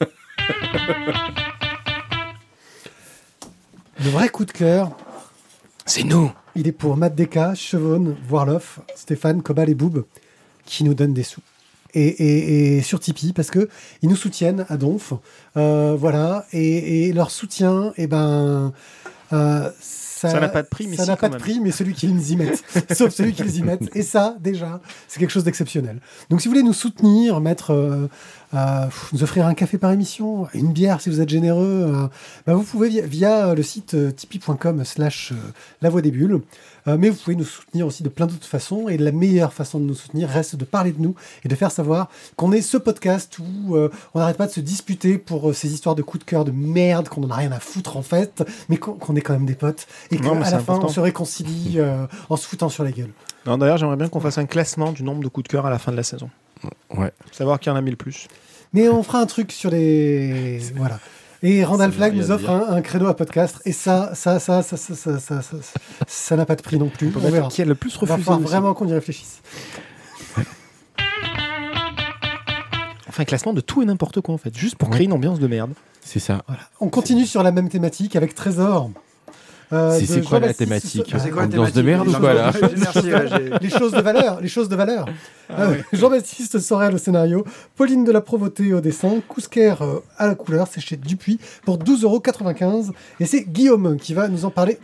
[4.04, 4.90] Le vrai coup de cœur,
[5.86, 6.30] C'est nous.
[6.54, 10.04] Il est pour Matt Deka, Chevonne, Warloff, Stéphane, Cobal et Boob
[10.64, 11.40] qui nous donnent des sous.
[11.94, 13.68] Et, et- et sur Tipeee, parce que
[14.02, 15.12] ils nous soutiennent à Donf.
[15.56, 16.44] Euh, voilà.
[16.52, 18.72] Et, et leur soutien, eh ben.
[19.32, 21.92] euh, ça n'a pas de prix, mais ça si, n'a pas de prix, mais celui
[21.94, 22.64] qu'ils y mettent.
[22.94, 23.94] Sauf celui qu'ils y mettent.
[23.94, 26.00] Et ça, déjà, c'est quelque chose d'exceptionnel.
[26.30, 28.08] Donc, si vous voulez nous soutenir, mettre, euh,
[28.54, 32.08] euh, nous offrir un café par émission, une bière si vous êtes généreux, euh,
[32.46, 35.32] bah, vous pouvez via, via le site euh, tipeee.com slash
[35.82, 36.40] la voix des bulles.
[36.88, 38.88] Mais vous pouvez nous soutenir aussi de plein d'autres façons.
[38.88, 41.72] Et la meilleure façon de nous soutenir reste de parler de nous et de faire
[41.72, 45.96] savoir qu'on est ce podcast où on n'arrête pas de se disputer pour ces histoires
[45.96, 48.76] de coups de cœur de merde, qu'on n'en a rien à foutre en fait, mais
[48.76, 51.80] qu'on est quand même des potes et qu'à la fin on se réconcilie
[52.30, 53.10] en se foutant sur la gueule.
[53.46, 55.70] Non, D'ailleurs, j'aimerais bien qu'on fasse un classement du nombre de coups de cœur à
[55.70, 56.30] la fin de la saison.
[56.96, 57.12] Ouais.
[57.32, 58.28] Savoir qui en a mis le plus.
[58.72, 60.58] Mais on fera un truc sur les.
[60.76, 60.98] Voilà.
[61.42, 63.60] Et Randall Flagg nous offre un, un créneau à podcast.
[63.66, 65.56] Et ça, ça, ça, ça, ça, ça, ça, ça,
[66.06, 67.12] ça n'a pas de prix non plus.
[67.14, 67.48] On verra.
[67.48, 69.40] Qui a le plus Il va refusé falloir vraiment qu'on y réfléchisse.
[73.08, 74.96] Enfin, un classement de tout et n'importe quoi en fait, juste pour Ouais.
[74.96, 75.72] créer une ambiance de merde.
[76.02, 76.42] C'est ça.
[76.46, 76.62] Voilà.
[76.80, 78.90] On continue sur la même thématique avec Trésor.
[79.72, 82.06] Euh, C'est- de c'est quoi la Jean-Baptiste thématique Sosa- C'est quoi la Ambiance de merde
[82.08, 82.52] ou quoi, là
[83.60, 85.06] les choses de valeur, les choses de valeur.
[85.50, 90.34] Euh, Jean-Baptiste Sorel au scénario, Pauline de la Provôté au dessin, Kousker euh, à la
[90.36, 92.92] couleur, c'est chez Dupuis pour 12,95€.
[93.18, 94.78] Et c'est Guillaume qui va nous en parler.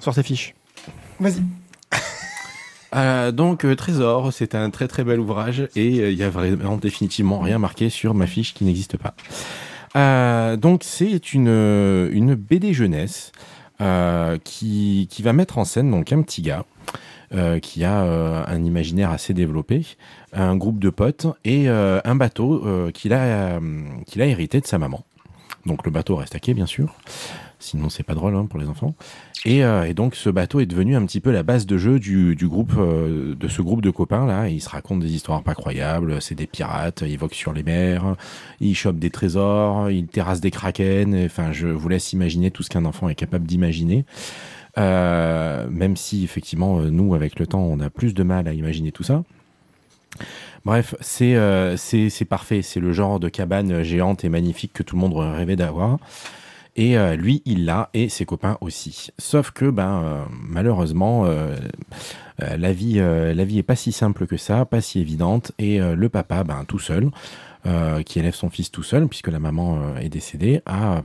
[0.00, 0.54] Sur tes fiches.
[1.18, 1.40] Vas-y.
[2.94, 6.30] Euh, donc euh, Trésor, c'est un très très bel ouvrage et euh, il y a
[6.30, 9.14] vraiment définitivement rien marqué sur ma fiche qui n'existe pas.
[9.96, 13.40] Euh, donc c'est une, euh, une BD jeunesse euh,
[14.44, 16.64] qui, qui va mettre en scène donc un petit gars
[17.34, 19.84] euh, qui a euh, un imaginaire assez développé,
[20.32, 23.22] un groupe de potes et euh, un bateau euh, qu'il a,
[23.58, 23.60] euh,
[24.06, 25.04] qu'il a hérité de sa maman.
[25.64, 26.94] Donc le bateau reste à quai bien sûr,
[27.58, 28.94] sinon c'est pas drôle hein, pour les enfants.
[29.44, 31.98] Et, euh, et donc ce bateau est devenu un petit peu la base de jeu
[31.98, 34.48] du, groupe, euh, de ce groupe de copains là.
[34.48, 36.20] Ils se racontent des histoires pas croyables.
[36.20, 38.16] C'est des pirates, ils voguent sur les mers,
[38.60, 41.24] ils chopent des trésors, ils terrassent des kraken.
[41.24, 44.04] Enfin, je vous laisse imaginer tout ce qu'un enfant est capable d'imaginer.
[44.78, 48.92] Euh, même si effectivement nous avec le temps on a plus de mal à imaginer
[48.92, 49.22] tout ça.
[50.66, 51.36] Bref, c'est
[52.28, 52.62] parfait.
[52.62, 55.98] C'est le genre de cabane géante et magnifique que tout le monde rêvait d'avoir.
[56.76, 59.08] Et euh, lui, il l'a, et ses copains aussi.
[59.18, 61.56] Sauf que, ben, euh, malheureusement, euh,
[62.38, 65.52] la vie, la vie est pas si simple que ça, pas si évidente.
[65.58, 67.10] Et le papa, ben, tout seul,
[68.04, 71.00] qui élève son fils tout seul, puisque la maman est décédée, a,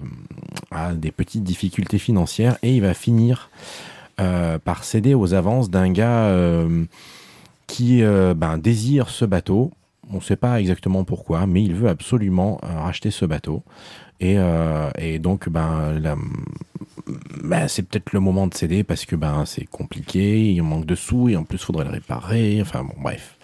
[0.72, 3.50] a des petites difficultés financières, et il va finir
[4.18, 6.36] par céder aux avances d'un gars
[7.68, 9.72] qui ben, désire ce bateau.
[10.12, 13.64] On ne sait pas exactement pourquoi, mais il veut absolument racheter ce bateau.
[14.22, 16.16] Et, euh, et donc, ben, la-
[17.44, 20.96] ben, c'est peut-être le moment de céder parce que ben, c'est compliqué, il manque de
[20.96, 22.60] sous et en plus, il faudrait le réparer.
[22.62, 23.38] Enfin, bon, bref.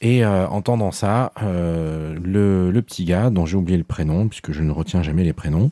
[0.00, 4.52] Et euh, entendant ça, euh, le, le petit gars, dont j'ai oublié le prénom, puisque
[4.52, 5.70] je ne retiens jamais les prénoms,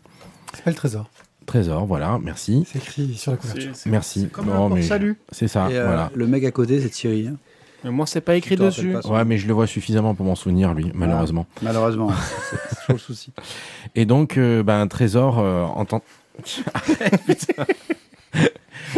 [0.54, 1.08] C'est pas le trésor.
[1.44, 2.64] Trésor, voilà, merci.
[2.66, 3.70] C'est écrit sur la couverture.
[3.86, 4.28] Merci.
[4.32, 5.16] Comme mais salut.
[5.30, 6.10] C'est ça, Et, euh, voilà.
[6.14, 7.28] Le mec à côté, c'est Thierry.
[7.28, 7.36] hein.
[7.84, 8.92] Mais moi, c'est pas écrit dessus.
[8.92, 11.46] pas Ouais, mais je le vois suffisamment pour m'en souvenir, lui, malheureusement.
[11.62, 12.10] Malheureusement,
[12.50, 13.32] c'est toujours le souci.
[13.94, 16.02] Et donc, euh, ben, Trésor euh, entend.
[17.26, 17.64] Putain.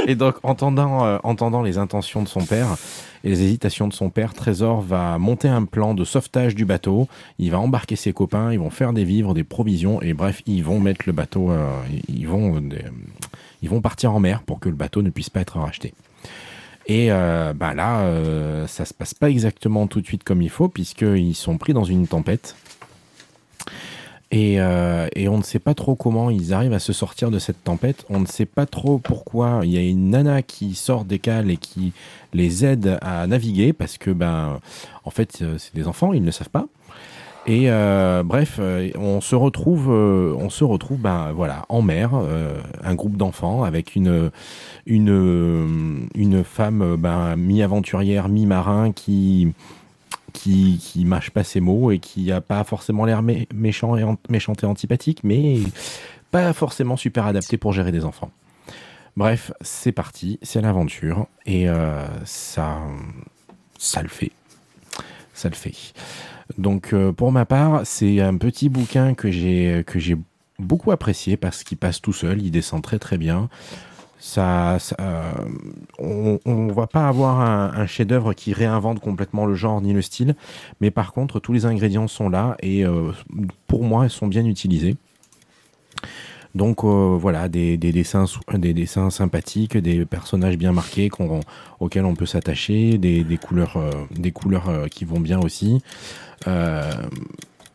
[0.07, 2.77] Et donc, entendant, euh, entendant les intentions de son père
[3.25, 7.09] et les hésitations de son père, Trésor va monter un plan de sauvetage du bateau.
[7.39, 10.63] Il va embarquer ses copains, ils vont faire des vivres, des provisions, et bref, ils
[10.63, 11.69] vont mettre le bateau, euh,
[12.09, 12.61] ils, vont, euh,
[13.63, 15.95] ils vont partir en mer pour que le bateau ne puisse pas être racheté.
[16.89, 20.51] Et euh, ben là, euh, ça se passe pas exactement tout de suite comme il
[20.51, 22.57] faut, puisqu'ils sont pris dans une tempête.
[24.31, 27.39] Et, euh, et on ne sait pas trop comment ils arrivent à se sortir de
[27.39, 28.05] cette tempête.
[28.11, 29.61] On ne sait pas trop pourquoi.
[29.65, 31.93] Il y a une nana qui sort des cales et qui
[32.35, 34.61] les aide à naviguer parce que, ben,
[35.05, 36.67] en fait, euh, c'est des enfants, ils ne savent pas.
[37.47, 42.11] Et euh, bref, euh, on se retrouve, euh, on se retrouve, ben voilà, en mer,
[42.83, 44.31] un groupe d'enfants avec une
[44.85, 49.53] une une femme, ben mi-aventurière, mi-marin qui
[50.35, 54.05] qui qui mâche pas ses mots et qui a pas forcément l'air mé- méchant et
[54.05, 55.59] an- méchante et antipathique, mais
[56.31, 58.31] pas forcément super adapté pour gérer des enfants.
[59.17, 61.67] Bref, c'est parti, c'est l'aventure et
[62.25, 62.79] ça,
[63.79, 64.31] ça le fait.
[65.35, 65.75] Ça le fait.
[66.57, 70.17] Donc euh, pour ma part, c'est un petit bouquin que j'ai que j'ai
[70.59, 73.49] beaucoup apprécié parce qu'il passe tout seul, il descend très très bien.
[74.21, 75.33] Ça, euh,
[76.01, 80.03] on, on va pas avoir un, un chef-d'œuvre qui réinvente complètement le genre ni le
[80.03, 80.35] style,
[80.81, 83.13] mais par contre tous les ingrédients sont là et euh,
[83.69, 84.97] pour moi ils sont bien utilisés.
[86.55, 88.27] Donc euh, voilà, des, des dessins,
[89.11, 91.11] sympathiques, des personnages bien marqués
[91.81, 93.93] auxquels on peut s'attacher, des, couleurs, euh,
[94.69, 95.83] euh, qui vont bien aussi.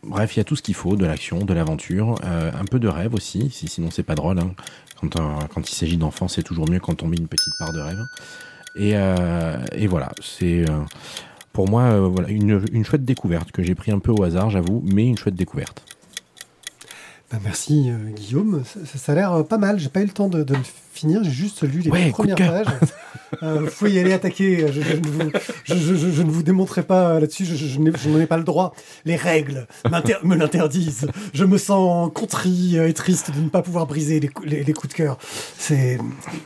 [0.05, 2.89] Bref, il y a tout ce qu'il faut, de l'action, de l'aventure, un peu de
[2.89, 4.39] rêve aussi, si, sinon c'est pas drôle.
[4.39, 4.51] hein.
[5.09, 8.03] Quand, il s'agit d'enfants, c'est toujours mieux quand on met une petite part de rêve.
[8.75, 10.65] Et, voilà, c'est
[11.53, 15.07] pour moi une, une chouette découverte que j'ai pris un peu au hasard, j'avoue, mais
[15.07, 15.85] une chouette découverte.
[17.33, 19.79] Bah, merci euh, Guillaume, ça, ça- ça a l'air euh, pas mal.
[19.79, 20.59] J'ai pas eu le temps de, de le
[20.93, 22.67] finir, j'ai juste lu les Ouais, premières pages.
[23.41, 24.67] Euh, pouvez y aller attaquer.
[24.71, 25.31] Je, je ne, vous,
[25.63, 27.45] je, je- je- je ne vous démontrerai pas euh, là-dessus.
[27.45, 28.75] Je, n'en ai pas le droit.
[29.05, 29.65] Les règles
[30.23, 31.07] me l'interdisent.
[31.33, 34.73] Je me sens contrit et triste de ne pas pouvoir briser les, cou- les, les
[34.73, 35.17] coups de cœur.
[35.57, 35.97] C'est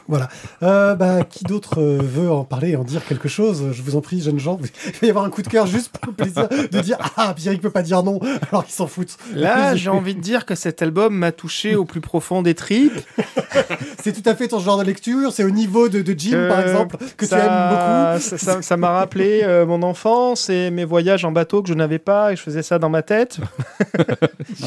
[0.07, 0.29] voilà.
[0.63, 3.65] Euh, bah, qui d'autre veut en parler, en dire quelque chose?
[3.73, 4.57] Je vous en prie, jeunes gens.
[4.85, 7.33] Il va y avoir un coup de cœur juste pour le plaisir de dire ah
[7.35, 9.17] Pierre il peut pas dire non alors qu'ils s'en foutent.
[9.33, 12.99] Là, j'ai envie de dire que cet album m'a touché au plus profond des tripes.
[14.03, 15.31] C'est tout à fait ton genre de lecture.
[15.33, 18.21] C'est au niveau de, de Jim, Euh, par exemple, que ça, tu aimes beaucoup.
[18.21, 21.73] Ça- ça- ça m'a rappelé euh, mon enfance et mes voyages en bateau que je
[21.73, 23.39] n'avais pas et je faisais ça dans ma tête.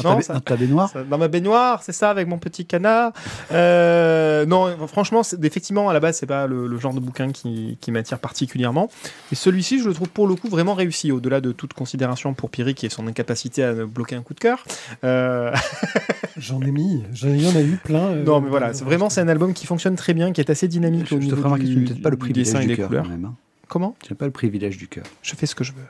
[0.03, 2.37] Dans, Non, ta, ça- dans ta baignoire Ça, Dans ma baignoire, c'est ça, avec mon
[2.37, 3.13] petit canard.
[3.51, 7.77] Euh, non, franchement, effectivement, à la base, c'est pas le, le genre de bouquin qui,
[7.79, 8.89] qui m'attire particulièrement.
[9.31, 12.49] Et celui-ci, je le trouve pour le coup vraiment réussi, au-delà de toute considération pour
[12.49, 14.63] Pierrick et son incapacité à bloquer un coup de cœur.
[15.03, 15.51] Euh,
[16.37, 17.03] J'en ai mis.
[17.13, 18.07] J'en il y en a eu plein.
[18.09, 20.49] euh, non, mais voilà, c'est vraiment c'est un album qui fonctionne très bien, qui est
[20.49, 22.09] assez dynamique Je, au je te niveau ferai remarquer que du, tu n'as peut-être pas
[22.09, 23.03] le du privilège du des cœur couleurs.
[23.03, 23.25] quand même.
[23.25, 23.35] hein.
[23.67, 23.95] Comment?
[24.03, 25.03] Tu n'as pas le privilège du cœur.
[25.21, 25.83] Je fais ce que je veux.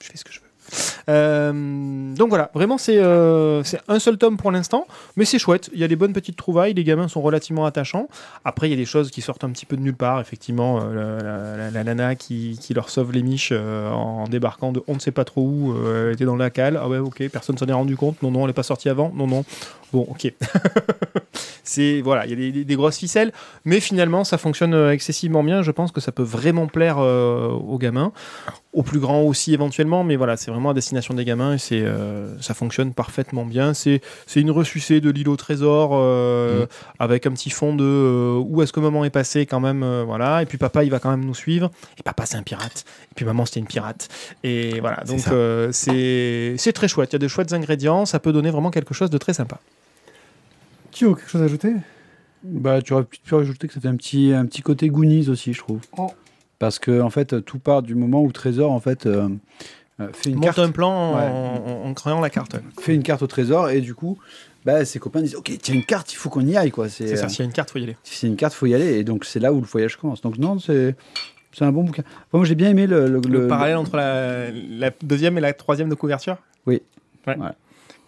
[0.00, 0.46] Je fais ce que je veux.
[1.08, 4.86] Euh, donc voilà, vraiment c'est euh, c'est un seul tome pour l'instant,
[5.16, 5.70] mais c'est chouette.
[5.72, 8.08] Il y a des bonnes petites trouvailles, les gamins sont relativement attachants.
[8.44, 10.20] Après, il y a des choses qui sortent un petit peu de nulle part.
[10.20, 15.00] Effectivement, euh, la, nana qui, qui leur sauve les miches en débarquant de on ne
[15.00, 15.74] sait pas trop où,
[16.06, 16.78] elle était dans la cale.
[16.80, 18.22] Ah ouais, ok, personne s'en est rendu compte.
[18.22, 19.12] Non, non, elle n'est pas sortie avant.
[19.14, 19.44] Non, non.
[19.92, 20.32] Bon, ok.
[21.64, 23.32] c'est voilà, il y a des, grosses ficelles,
[23.64, 25.62] mais finalement ça fonctionne excessivement bien.
[25.62, 28.12] Je pense que ça peut vraiment plaire aux gamins,
[28.72, 32.40] aux plus grands aussi éventuellement, mais voilà, c'est vraiment à des gamins et c'est euh,
[32.40, 33.74] ça fonctionne parfaitement bien.
[33.74, 36.66] C'est c'est une ressucée de l'île au trésor euh,
[36.98, 40.04] avec un petit fond de euh, où est-ce que maman est passé quand même, euh,
[40.04, 40.42] voilà.
[40.42, 41.70] Et puis papa il va quand même nous suivre.
[41.98, 42.84] Et papa c'est un pirate.
[43.10, 44.08] Et puis maman c'était une pirate.
[44.44, 47.10] Et voilà, donc euh, c'est c'est très chouette.
[47.12, 48.06] Il y a de chouettes ingrédients.
[48.06, 49.58] Ça peut donner vraiment quelque chose de très sympa.
[50.90, 51.72] Tu as quelque chose à ajouter?
[52.44, 55.52] Bah, tu aurais pu rajouter que ça fait un petit, un petit côté Goonies aussi,
[55.52, 55.80] je trouve.
[55.96, 56.10] Oh.
[56.58, 59.28] Parce que, en fait, tout part du moment où Trésor, en fait, euh,
[60.12, 61.22] fait, une Monte carte, un plan en, Ouais.
[61.84, 62.56] en- en créant la carte.
[62.80, 64.18] fait une carte au Trésor et du coup,
[64.64, 66.70] bah, ses copains disent Ok, tiens, une carte, il faut qu'on y aille.
[66.70, 66.88] quoi.
[66.88, 67.96] C'est ça, euh, s'il y a une carte, faut y aller.
[68.04, 68.98] si c'est une carte, faut y aller.
[68.98, 70.20] Et donc, c'est là où le voyage commence.
[70.20, 70.94] Donc, non, c'est.
[71.54, 72.02] C'est un bon bouquin.
[72.06, 75.40] Enfin, moi, j'ai bien aimé le, le- Le, le- parallèle entre la, la deuxième et
[75.42, 76.38] la troisième de couverture?
[76.64, 76.80] Oui.
[77.26, 77.36] Ouais.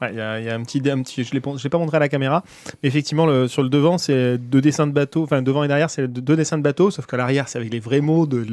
[0.02, 1.96] Ouais, Il y, a y a un petit, un petit je ne l'ai pas montré
[1.96, 2.42] à la caméra,
[2.82, 5.88] mais effectivement, le- sur le devant, c'est deux dessins de bateau, enfin, devant et derrière,
[5.88, 8.44] c'est deux- dessins de bateau, sauf qu'à l'arrière, c'est avec les vrais mots de,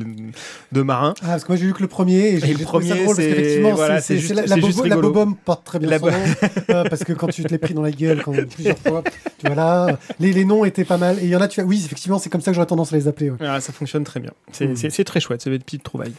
[0.72, 1.16] de marin.
[1.24, 3.74] Ah, parce que moi j'ai lu que le premier et j'ai le premier, c'est- qu'effectivement,
[3.74, 6.12] voilà, c'est- juste- la, la, juste bobom porte très bien La son nom,
[6.70, 9.04] euh, parce que quand tu te l'es pris dans la gueule quand, plusieurs fois,
[9.40, 11.18] tu vois là, les, les noms étaient pas mal.
[11.20, 12.94] Et il y en a, tu as, oui, effectivement, c'est comme ça que j'aurais tendance
[12.94, 13.32] à les appeler.
[13.32, 13.38] ouais.
[13.42, 14.32] Ah, ça fonctionne très bien.
[14.52, 14.76] C'est Mm.
[14.92, 16.14] c'est très chouette, c'est une petite trouvaille.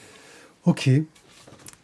[0.64, 0.90] Ok.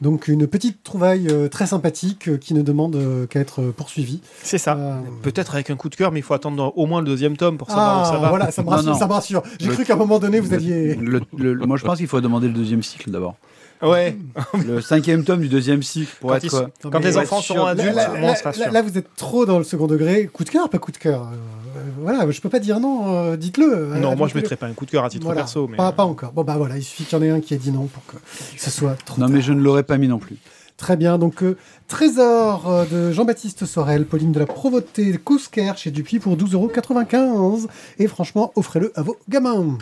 [0.01, 3.73] Donc une petite trouvaille euh, très sympathique euh, qui ne demande euh, qu'à être euh,
[3.77, 4.21] poursuivie.
[4.43, 4.77] C'est ça.
[4.77, 7.37] Euh, Peut-être avec un coup de cœur, mais il faut attendre au moins le deuxième
[7.37, 8.29] tome pour savoir ah, où ça va.
[8.29, 8.93] voilà, ça me rassure.
[8.93, 8.99] non.
[8.99, 9.43] ça me rassure.
[9.59, 10.95] J'ai cru qu'à un moment donné, vous alliez...
[10.95, 13.35] le- le- le- moi, je pense qu'il faut demander le deuxième cycle d'abord.
[13.83, 14.17] Ouais.
[14.67, 16.71] le cinquième tome du deuxième cycle pour Quand être.
[16.85, 19.65] Non, Quand les enfants seront adultes, là, là, là, là, vous êtes trop dans le
[19.65, 20.27] second degré.
[20.33, 21.23] Coup de cœur, pas coup de cœur.
[21.23, 23.15] Euh, voilà, je peux pas dire non.
[23.15, 23.95] euh, Dites-le.
[24.01, 25.77] Non, Euh, moi je mettrais pas un coup de cœur à titre Voilà, perso, mais
[25.77, 26.33] pas, pas encore.
[26.33, 28.05] Bon bah voilà, il suffit qu'il y en ait un qui ait dit non pour
[28.07, 28.17] que
[28.57, 29.21] ce soit trop.
[29.21, 30.37] Non, mais je ne l'aurais pas mis non plus.
[30.77, 31.19] Très bien.
[31.19, 31.57] Donc euh,
[31.89, 37.67] Trésor euh, de Jean-Baptiste Sorel, Pauline de la Provôté, Cousquer chez Dupuis pour 12,95€.
[37.99, 39.79] Et franchement, offrez-le à vos gamins.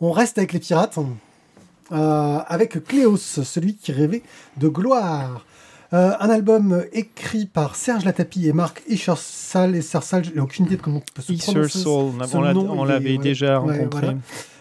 [0.00, 0.98] On reste avec les pirates.
[1.92, 4.22] euh, avec Cléos, celui qui rêvait
[4.56, 5.44] de gloire.
[5.92, 9.76] Euh, un album écrit par Serge Latapi et Marc Ishersal.
[9.76, 11.78] Et Sersal, j'ai aucune idée de comment on peut se prononcer.
[11.78, 13.22] Ce on l'avait ouais.
[13.22, 14.00] déjà Ouais, rencontré.
[14.00, 14.18] voilà.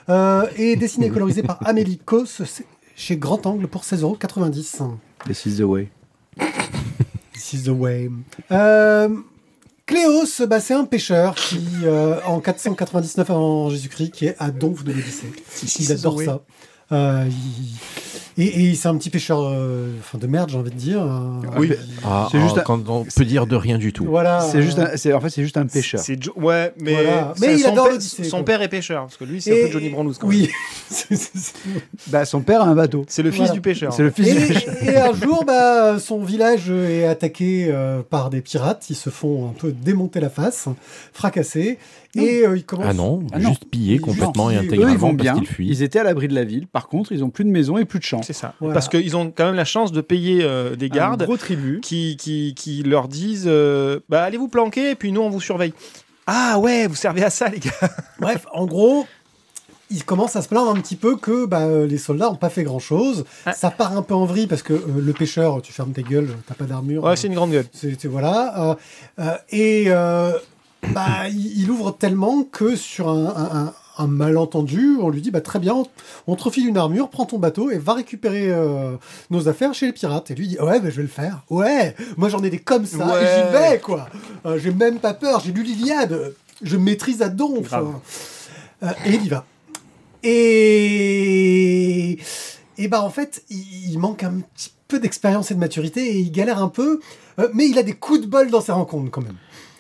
[0.08, 2.42] Euh, et dessiné et colorisé par Amélie Kos
[2.96, 4.92] chez Grand Angle pour 16,90€.
[5.26, 5.90] This is the way.
[7.34, 8.10] This is the way.
[8.52, 9.10] Euh,
[9.86, 14.84] Cléos, bah, c'est un pêcheur qui, euh, en 499 avant Jésus-Christ, qui est à Donf
[14.84, 15.32] de l'Odyssée.
[15.80, 16.42] Il adore ça.
[16.92, 20.76] Euh, il- Et, et c'est un petit pêcheur euh, enfin, de merde, j'ai envie de
[20.76, 21.02] dire.
[21.02, 21.72] euh, Oui.
[22.04, 24.04] Ah, C'est juste ah, un- quand on peut dire de rien du tout.
[24.06, 24.42] Voilà.
[24.42, 26.02] C'est juste un, c'est- en fait, c'est juste un pêcheur.
[26.02, 27.34] C'est Jo- ouais, mais, Voilà.
[27.40, 29.62] Mais il son, adore père, son père est pêcheur, parce que lui, c'est un Et-
[29.68, 30.12] peu Johnny quand même.
[30.24, 30.50] Oui.
[32.08, 33.06] Bah, son père a un bateau.
[33.08, 33.54] C'est le fils Voilà.
[33.54, 33.94] du pêcheur.
[33.94, 34.74] C'est le fils du pêcheur.
[34.84, 38.86] Et, un jour, bah, son village est attaqué euh, par des pirates.
[38.90, 40.68] Ils se font un peu démonter la face,
[41.14, 41.78] fracasser.
[42.18, 42.86] Et euh, ils commencent.
[42.90, 43.50] Ah non, Ah non.
[43.50, 44.66] juste pillé Ils- complètement juste et.
[44.68, 45.34] Eux, ils intégralement vont parce bien.
[45.36, 45.68] qu'ils fuient.
[45.68, 46.66] Ils étaient à l'abri de la ville.
[46.68, 48.22] Par contre, ils ont plus de maison et plus de champs.
[48.26, 48.54] C'est ça.
[48.60, 48.74] Voilà.
[48.74, 51.80] Parce qu'ils ont quand même la chance de payer euh, des Un gardes gros tribut.
[51.82, 55.42] qui, qui, qui leur disent euh, bah, allez vous planquer et puis nous on vous
[55.42, 55.74] surveille.
[56.28, 57.72] Ah ouais, vous servez à ça les gars.
[58.20, 59.06] Bref, en gros,
[59.92, 62.50] ils commencent à se plaindre un petit peu que bah, euh, les soldats n'ont pas
[62.50, 63.26] fait grand chose.
[63.46, 63.54] Ah.
[63.54, 66.30] Ça part un peu en vrille parce que euh, le pêcheur, tu fermes ta gueule,
[66.48, 67.04] t'as pas d'armure.
[67.04, 67.68] Ouais, c'est une grande gueule.
[67.74, 68.76] C'est voilà.
[69.20, 69.90] euh, et
[70.94, 75.42] bah, il, il ouvre tellement que sur un, un- un- malentendu, on lui dit bah,
[75.42, 75.76] très bien,
[76.28, 78.96] on te refile une armure, prends ton bateau et va récupérer euh,
[79.30, 80.32] nos affaires chez les pirates.
[80.32, 81.44] Et lui dit ouais, bah, je vais le faire.
[81.50, 84.08] Ouais, moi j'en ai des comme ça et j'y vais quoi.
[84.46, 87.74] Euh, j'ai même pas peur, j'ai lu l'Iliade, je maîtrise à donf.
[87.74, 89.46] Euh, et il y va.
[90.28, 92.18] Et,
[92.78, 96.20] et bah en fait, il, il manque un petit peu d'expérience et de maturité et
[96.20, 97.00] il galère un peu,
[97.40, 99.38] euh, mais il a des coups de bol dans ses rencontres quand même.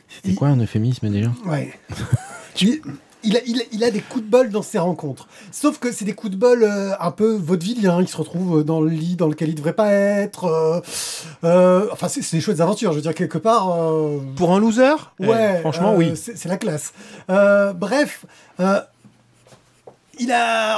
[0.10, 1.32] C'était quoi un euphémisme déjà?
[1.46, 1.74] Ouais.
[2.62, 2.82] il,
[3.26, 5.28] il a, il, a, il a des coups de bol dans ses rencontres.
[5.52, 8.02] Sauf que c'est des coups de bol euh, un peu vaudevilliens.
[8.02, 10.46] Il se retrouve dans le lit dans lequel il devrait pas être.
[10.46, 10.80] euh,
[11.44, 12.92] euh, enfin, c'est des chouettes aventures.
[12.92, 13.70] Je veux dire, quelque part.
[13.72, 14.96] euh, Pour un loser?
[15.20, 16.14] Ouais, Eh, franchement, euh, oui.
[16.16, 16.94] C'est la classe.
[17.30, 18.26] Euh, bref,
[18.60, 18.80] euh,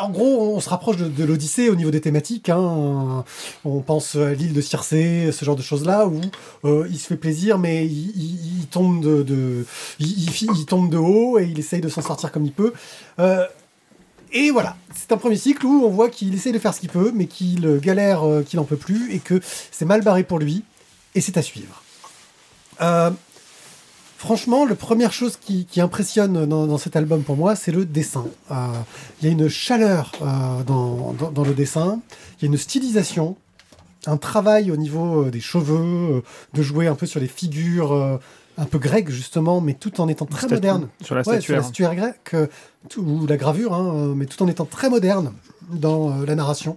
[0.01, 2.49] en gros, on se rapproche de, l'Odyssée au niveau des thématiques.
[2.49, 3.23] hein.
[3.65, 6.21] On pense à l'île de Circé, ce genre de choses-là, où
[6.65, 9.65] euh, il se fait plaisir, mais il, tombe de,
[10.97, 12.73] haut et il essaye de s'en sortir comme il peut.
[13.19, 13.45] Euh,
[14.33, 16.89] et voilà, c'est un premier cycle où on voit qu'il essaye de faire ce qu'il
[16.89, 19.39] peut, mais qu'il galère, euh, qu'il n'en peut plus, et que
[19.71, 20.63] c'est mal barré pour lui,
[21.15, 21.81] et c'est à suivre.
[24.17, 27.85] Franchement, la première chose qui, qui impressionne dans, dans cet album pour moi, c'est le
[27.85, 28.25] dessin.
[28.51, 28.55] Euh,
[29.21, 31.99] Il y a une chaleur euh, dans, dans- dans le dessin,
[32.41, 33.35] il y a une stylisation,
[34.07, 38.19] un travail au niveau euh, des cheveux, de jouer un peu sur les figures
[38.57, 40.87] un peu grecques justement, mais tout en étant très moderne.
[41.03, 41.57] Sur la Ouais, sur statuaire.
[41.57, 42.47] la statuaire grecque, euh,
[42.89, 45.31] tout- ou la gravure, hein, euh, mais tout en étant très moderne
[45.71, 46.75] dans euh, la narration.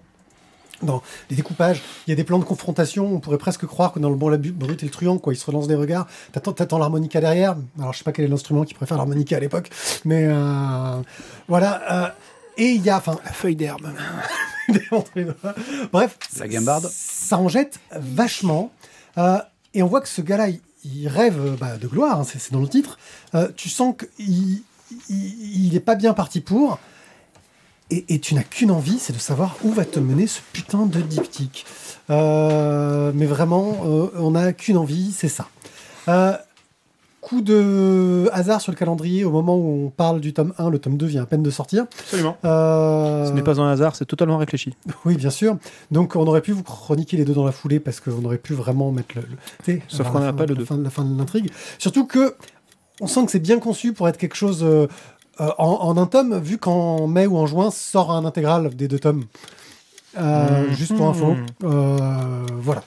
[0.82, 3.06] Dans les découpages, il y a des plans de confrontation.
[3.06, 5.32] On pourrait presque croire que dans le bon, la bu- brut et le truand, quoi,
[5.32, 6.06] ils se relancent des regards.
[6.32, 7.56] T'attends, t'attends l'harmonica derrière.
[7.78, 9.68] Alors, je sais pas quel est l'instrument qui préfère l'harmonica à l'époque,
[10.04, 11.00] mais euh,
[11.48, 11.82] voilà.
[12.06, 12.08] euh,
[12.56, 13.88] et il y a, enfin, La feuille d'herbe.
[15.92, 16.88] Bref, La guimbarde.
[16.92, 18.72] Ça en jette vachement.
[19.18, 19.38] Euh,
[19.74, 22.52] et on voit que ce gars-là, il, il rêve bah, de gloire, hein, c'est c'est
[22.52, 22.98] dans le titre.
[23.56, 24.62] Tu sens qu'il
[25.08, 26.78] il, est pas bien parti pour.
[27.90, 30.86] Et, et tu n'as qu'une envie, c'est de savoir où va te mener ce putain
[30.86, 31.66] de diptyque.
[32.10, 35.48] Euh, mais vraiment, euh, on n'a qu'une envie, c'est ça.
[36.08, 36.32] Euh,
[37.20, 40.78] coup de hasard sur le calendrier, au moment où on parle du tome 1, le
[40.78, 41.86] tome 2 vient à peine de sortir.
[42.00, 42.36] Absolument.
[42.44, 44.74] Euh, Ce n'est pas un hasard, c'est totalement réfléchi.
[45.04, 45.56] oui, bien sûr.
[45.90, 48.54] Donc, on aurait pu vous chroniquer les deux dans la foulée parce qu'on aurait pu
[48.54, 49.22] vraiment mettre le.
[49.66, 50.64] le- Sauf qu'on n'a pas le la deux.
[50.64, 51.50] fin, la fin de l'intrigue.
[51.78, 52.34] Surtout que
[53.00, 54.64] on sent que c'est bien conçu pour être quelque chose
[55.58, 58.98] en, en un tome, vu qu'en mai ou en juin sort un intégral des deux
[58.98, 59.24] tomes.
[60.18, 60.74] Euh, Mhm.
[60.74, 61.36] Juste pour info.
[61.62, 62.82] Euh, voilà.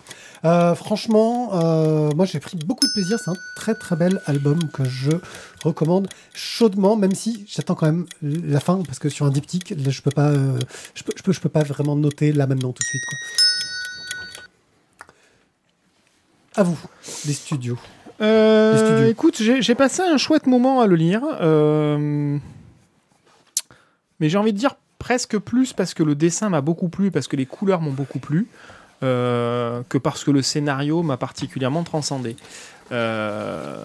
[0.45, 3.17] Euh, franchement, euh, moi j'ai pris beaucoup de plaisir.
[3.23, 5.11] C'est un très très bel album que je
[5.63, 9.89] recommande chaudement, même si j'attends quand même la fin parce que sur un diptyque, là,
[9.89, 10.59] je peux pas, euh,
[10.95, 13.17] je peux, je peux, je peux pas vraiment noter là maintenant tout de suite quoi.
[16.55, 16.77] À vous,
[17.25, 17.79] les studios.
[18.23, 21.21] Euh, écoute, j'ai passé un chouette moment à le lire.
[21.41, 22.37] euh,
[24.19, 27.27] mais j'ai envie de dire presque plus parce que le dessin m'a beaucoup plu, parce
[27.27, 28.47] que les couleurs m'ont beaucoup plu,
[29.03, 32.37] euh, que parce que le scénario m'a particulièrement transcendé.
[32.91, 33.83] Euh,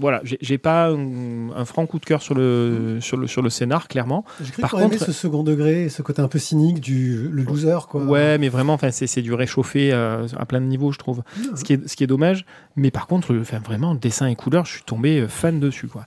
[0.00, 3.50] voilà, j'ai- pas un, un franc coup de cœur sur le, sur le, sur le
[3.50, 4.24] scénar, clairement.
[4.42, 7.78] J'ai cru Par contre- ce second degré ce côté un peu cynique du le loser
[7.88, 8.02] quoi.
[8.02, 11.22] Ouais, mais vraiment, enfin, c'est du réchauffé euh, à plein de niveaux, je trouve.
[11.38, 11.54] Non.
[11.56, 12.44] ce qui est, ce qui est dommage.
[12.76, 15.86] Mais par contre, euh, enfin, vraiment, dessin et couleurs, je suis tombé euh, fan dessus.
[15.86, 16.06] Quoi.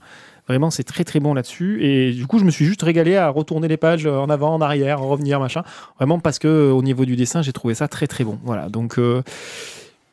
[0.49, 1.83] Vraiment, c'est très très bon là-dessus.
[1.83, 4.61] Et du coup, je me suis juste régalé à retourner les pages en avant, en
[4.61, 5.63] arrière, revenir, machin.
[5.97, 8.39] Vraiment parce que au niveau du dessin, j'ai trouvé ça très très bon.
[8.43, 8.69] Voilà.
[8.69, 9.21] Donc, euh,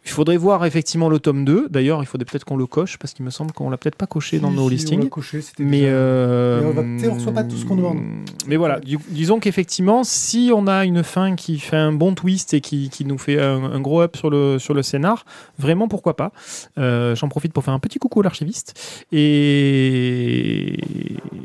[0.06, 1.68] Il faudrait voir effectivement le tome 2.
[1.70, 4.06] D'ailleurs, il faudrait peut-être qu'on le coche parce qu'il me semble qu'on l'a peut-être pas
[4.06, 5.02] coché dans nos si, on listings.
[5.04, 6.72] l'a coché, c'était Mais, déjà- euh, Mais on
[7.08, 7.98] va- on reçoit pas tout ce qu'on demande.
[8.46, 12.60] Mais voilà, disons qu'effectivement, si on a une fin qui fait un bon twist et
[12.60, 15.24] qui, qui nous fait un, un gros up sur le, sur le scénar,
[15.58, 16.32] vraiment pourquoi pas.
[16.76, 18.78] Euh, J'en profite pour faire un petit coucou à l'archiviste.
[19.10, 20.76] Et,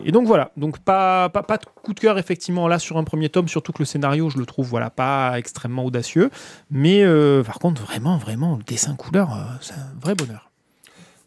[0.10, 3.04] et donc voilà, donc pas, pas, pas de coup de cœur effectivement là sur un
[3.04, 6.32] premier tome, surtout que le scénario, je le trouve voilà, pas extrêmement audacieux.
[6.72, 10.50] Mais euh, par contre, vraiment, vraiment, le dessin couleur, euh, c'est un vrai bonheur.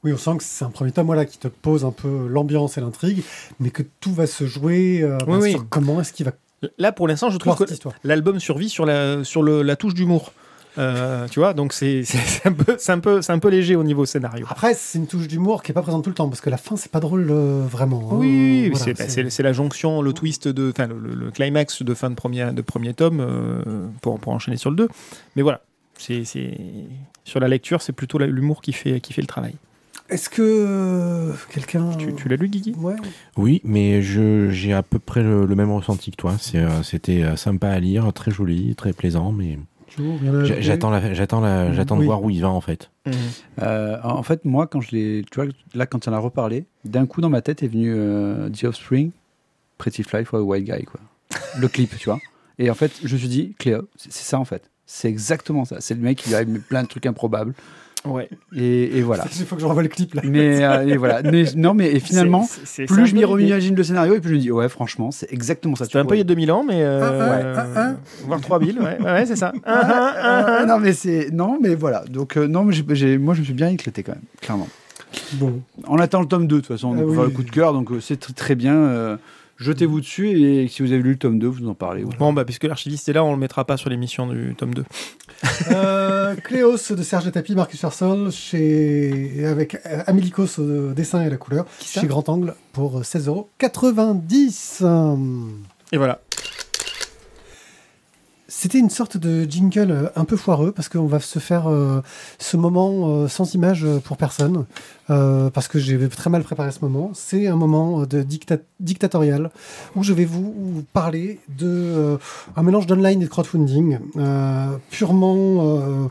[0.03, 2.77] Oui, on sent que c'est un premier tome voilà, qui te pose un peu l'ambiance
[2.77, 3.23] et l'intrigue,
[3.61, 5.51] mais que tout va se jouer euh, Oui, oui.
[5.53, 6.33] sur comment est-ce qu'il va
[6.77, 7.65] Là, pour l'instant, je trouve que
[8.03, 10.33] l'album survit sur la, sur le- la touche d'humour.
[10.79, 12.03] Euh, tu vois, donc c'est
[12.47, 14.47] un, peu- c'est un, peu- c'est un peu léger au niveau scénario.
[14.49, 16.57] Après, c'est une touche d'humour qui est pas présente tout le temps, parce que la
[16.57, 18.09] fin, c'est pas drôle euh, vraiment.
[18.13, 18.17] hein.
[18.17, 21.83] Oui, Voilà, c'est bah, c'est- la jonction, le twist, de, enfin le, le- le climax
[21.83, 24.89] de fin de premier, de premier tome euh, pour, pour enchaîner sur le 2.
[25.37, 25.61] Mais voilà,
[25.99, 26.57] c'est c'est-
[27.25, 29.55] sur la lecture, c'est plutôt l'humour qui fait, qui fait le travail.
[30.09, 31.91] Est-ce que euh, quelqu'un.
[31.99, 32.75] Tu, tu l'as lu, Guigui?
[32.79, 32.97] Ouais.
[33.37, 36.35] Oui, mais je- j'ai à peu près le, le même ressenti que toi.
[36.41, 39.59] C'est, C'était sympa à lire, très joli, très plaisant, mais
[39.99, 42.01] A- j'attends, la, j'attends, la, j'attends Oui.
[42.03, 42.91] de voir où il va en fait.
[43.61, 47.07] Euh, en fait, moi, quand je l'ai, tu vois, là, quand en as reparlé, d'un
[47.07, 49.11] coup dans ma tête est venu euh, The Offspring,
[49.79, 51.01] Pretty Fly for a White Guy, quoi.
[51.59, 52.21] Le clip, tu vois.
[52.59, 54.71] Et en fait, je me suis dit, Cléo, c'est ça en fait.
[54.87, 55.81] C'est exactement ça.
[55.81, 57.55] C'est le mec qui lui arrive plein de trucs improbables.
[58.05, 58.29] Ouais.
[58.57, 59.25] Et, et voilà.
[59.39, 60.23] Il faut que je revoie le clip là.
[60.25, 61.23] Mais euh, et voilà.
[61.23, 62.49] Mais, non, mais et finalement,
[62.89, 65.77] plus je m'y reimagine le scénario, et plus je me dis, ouais, franchement, c'est exactement
[65.77, 65.85] ça.
[65.85, 66.83] C'était un peu il y a 2000 ans, mais.
[66.83, 67.97] euh, Un, un, un, un.
[68.27, 69.53] Voire 3000, ouais, ouais, c'est ça.
[69.65, 72.05] Ah, non, mais c'est non, mais voilà.
[72.09, 72.75] Donc euh, non, mais
[73.19, 74.69] moi, je me suis bien éclaté quand même, clairement.
[75.35, 75.61] Bon.
[75.89, 77.15] On attend le tome 2 de toute façon, Ah on oui.
[77.15, 79.19] fera le coup de cœur, donc euh, c'est tr- très bien.
[79.63, 82.03] Jetez-vous dessus et si vous avez lu le tome 2, vous en parlez.
[82.03, 82.19] voilà.
[82.19, 84.85] Bon, bah, puisque l'archiviste est là, on le mettra pas sur l'émission du tome 2.
[85.71, 89.45] Euh, Cléos de Serge Tapi, Marcus Persol, chez...
[89.47, 95.49] avec Amélicos au dessin et à la couleur, chez Grand Angle pour 16,90€.
[95.93, 96.21] Et voilà.
[98.55, 102.03] C'était une sorte de jingle euh, un peu foireux parce qu'on va se faire euh,
[102.39, 104.67] ce moment euh, sans image pour personne
[105.09, 107.13] euh, parce que j'ai très mal préparé ce moment.
[107.15, 109.51] C'est un moment de dicta- dictatorial
[109.97, 112.19] où je vais vous parler de
[112.55, 113.99] un mélange d'online et de crowdfunding
[114.91, 116.11] purement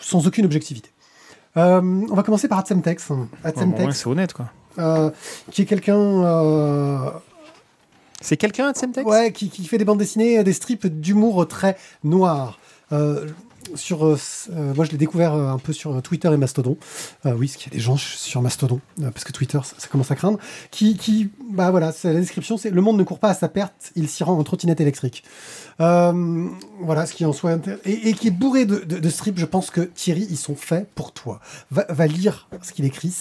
[0.00, 0.90] sans aucune objectivité.
[1.56, 3.08] On va commencer par Adsemtex.
[3.08, 5.12] Bon, Adsemtex, c'est honnête, quoi.
[5.50, 7.12] qui est quelqu'un
[8.22, 12.58] C'est quelqu'un à Semtex Ouais, qui, fait des bandes dessinées, des strips d'humour très noir.
[12.92, 13.26] Euh,
[13.76, 14.18] sur, euh,
[14.50, 16.76] euh, moi, je l'ai découvert un peu sur Twitter et Mastodon.
[17.24, 20.16] Oui, parce qu'il y a des gens sur Mastodon, parce que Twitter, ça, commence à
[20.16, 20.38] craindre.
[20.70, 24.08] Qui, bah voilà, la description, c'est le monde ne court pas à sa perte, il
[24.08, 25.24] s'y rend en trottinette électrique.
[25.78, 29.38] Voilà, ce qui en soit et, qui est bourré de strips.
[29.38, 31.40] Je pense que Thierry, ils sont faits pour toi.
[31.70, 33.14] Va, va lire ce qu'il écrit.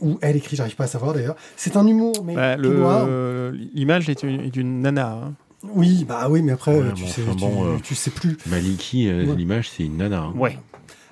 [0.00, 1.36] Ou elle écrit, j'arrive pas à savoir d'ailleurs.
[1.56, 5.12] C'est un humour, mais Bah, L'image est une, est une nana.
[5.12, 5.34] hein.
[5.74, 8.10] Oui, bah oui, mais après, Ouais, tu, bon, sais, enfin, tu, bon, euh, tu sais
[8.10, 8.36] plus.
[8.46, 9.34] Maliki, euh, Ouais.
[9.34, 10.20] l'image, c'est une nana.
[10.20, 10.32] hein.
[10.36, 10.58] Ouais.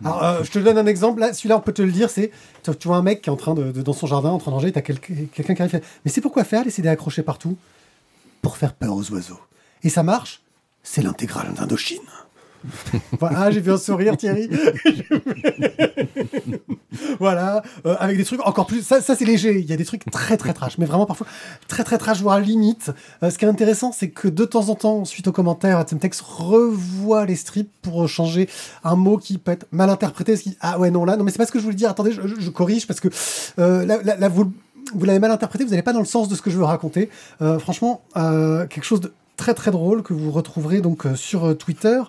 [0.04, 1.20] Alors, euh, je te donne un exemple.
[1.20, 2.10] Là, celui-là, on peut te le dire.
[2.10, 2.30] C'est,
[2.78, 4.50] tu, vois un mec qui est en train de, de- dans son jardin, en train
[4.50, 4.70] de ranger.
[4.70, 5.80] T'as quel- quelqu'un qui arrive.
[6.04, 7.56] Mais c'est pourquoi faire les CD accrochés partout?
[8.42, 9.40] Pour faire peur aux oiseaux.
[9.82, 10.42] Et ça marche?
[10.82, 11.98] C'est l'intégrale d'Indochine.
[13.20, 14.48] Voilà, ah, j'ai vu un sourire, Thierry.
[17.18, 18.82] voilà, euh, avec des trucs encore plus.
[18.82, 19.58] Ça, c'est léger.
[19.58, 21.26] Il y a des trucs très très trash, mais vraiment parfois
[21.68, 22.90] très très trash, voire limite.
[23.22, 26.20] Euh, ce qui est intéressant, c'est que de temps en temps, suite aux commentaires, Adsemtex
[26.20, 28.48] revoit les strips pour changer
[28.82, 30.36] un mot qui peut être mal interprété.
[30.36, 31.90] qui- Ah ouais, non, là, non, mais c'est pas ce que je voulais dire.
[31.90, 33.08] Attendez, je, corrige parce que
[33.58, 34.52] euh, là, vous,
[34.94, 36.64] vous l'avez mal interprété, vous n'allez pas dans le sens de ce que je veux
[36.64, 37.10] raconter.
[37.58, 42.00] Franchement, quelque chose de très très drôle que vous retrouverez donc sur Twitter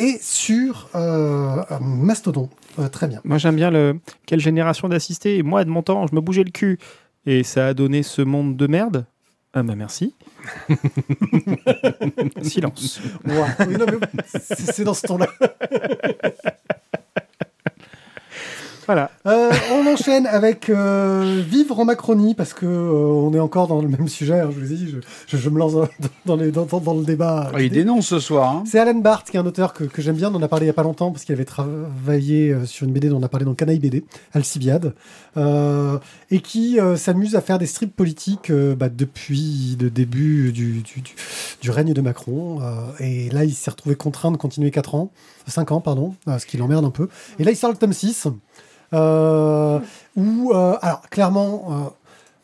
[0.00, 2.48] et sur euh, Mastodon.
[2.78, 3.20] Euh, très bien.
[3.24, 4.00] Moi, j'aime bien le.
[4.26, 6.78] Quelle génération d'assistés Et moi, de mon temps, je me bougeais le cul.
[7.26, 9.06] Et ça a donné ce monde de merde.
[9.52, 10.14] Ah bah merci.
[12.42, 13.00] Silence.
[13.24, 13.34] Oui,
[14.32, 15.26] c'est dans ce ton-là.
[18.90, 19.08] Voilà.
[19.28, 23.80] Euh, on enchaîne avec euh, Vivre en Macronie, parce que euh, on est encore dans
[23.80, 24.96] le même sujet, hein, je vous ai dit, je,
[25.28, 25.86] je- je me lance dans,
[26.26, 27.52] dans les- dans- dans- dans le débat.
[27.54, 28.50] Ah, il dénonce ce soir.
[28.52, 28.64] hein.
[28.66, 30.64] C'est Alan Barth, qui est un auteur que, que j'aime bien, on en a parlé
[30.64, 33.22] il y a pas longtemps, parce qu'il avait travaillé euh, sur une BD dont on
[33.22, 34.92] a parlé dans Canaille BD, Alcibiade,
[35.36, 35.96] euh,
[36.32, 40.80] et qui euh, s'amuse à faire des strips politiques euh, bah, depuis le début du,
[40.82, 41.14] du, du-
[41.62, 42.58] du règne de Macron.
[42.60, 45.12] euh, et là, il s'est retrouvé contraint de continuer 4 ans,
[45.46, 47.08] 5 ans, pardon, euh, ce qui l'emmerde un peu.
[47.38, 48.30] Et là, il sort le tome 6, euh,
[48.92, 51.66] où, euh, alors, clairement...
[51.70, 51.90] euh,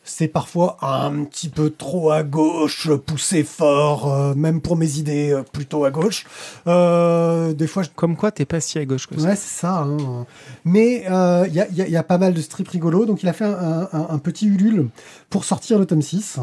[0.09, 5.31] c'est parfois un petit peu trop à gauche, poussé fort, euh, même pour mes idées,
[5.33, 6.25] euh, plutôt à gauche.
[6.65, 9.27] Euh, des fois, je Comme quoi, t'es pas si à gauche que ça.
[9.27, 9.79] Ouais, c'est ça.
[9.79, 10.25] hein.
[10.63, 13.05] Mais euh, il y, a, il y a- y a pas mal de strips rigolos.
[13.05, 14.87] Donc, il a fait un, un- un petit Ulule
[15.29, 16.39] pour sortir le tome 6.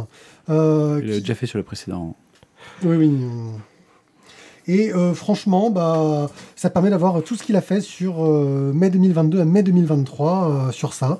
[0.50, 2.16] Euh, Il l'a qui- déjà fait sur le précédent.
[2.82, 3.10] Oui, oui.
[4.66, 8.88] Et euh, franchement, bah, ça permet d'avoir tout ce qu'il a fait sur euh, mai
[8.90, 11.18] 2022 à mai 2023 euh, sur ça,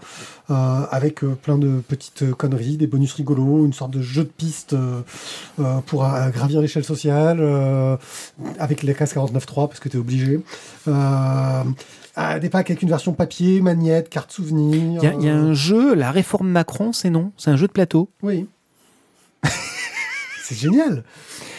[0.49, 4.75] avec plein de petites conneries, des bonus rigolos, une sorte de jeu de piste
[5.87, 7.41] pour gravir l'échelle sociale,
[8.59, 10.41] avec les cases 49.3 parce que tu es obligé.
[12.17, 15.03] Ah, des packs avec une version papier, magnette, carte souvenir.
[15.03, 17.33] Il y, a- il y a un jeu, la réforme Macron, c'est non?
[17.37, 18.09] C'est un jeu de plateau?
[18.23, 18.47] oui.
[20.47, 21.05] c'est génial.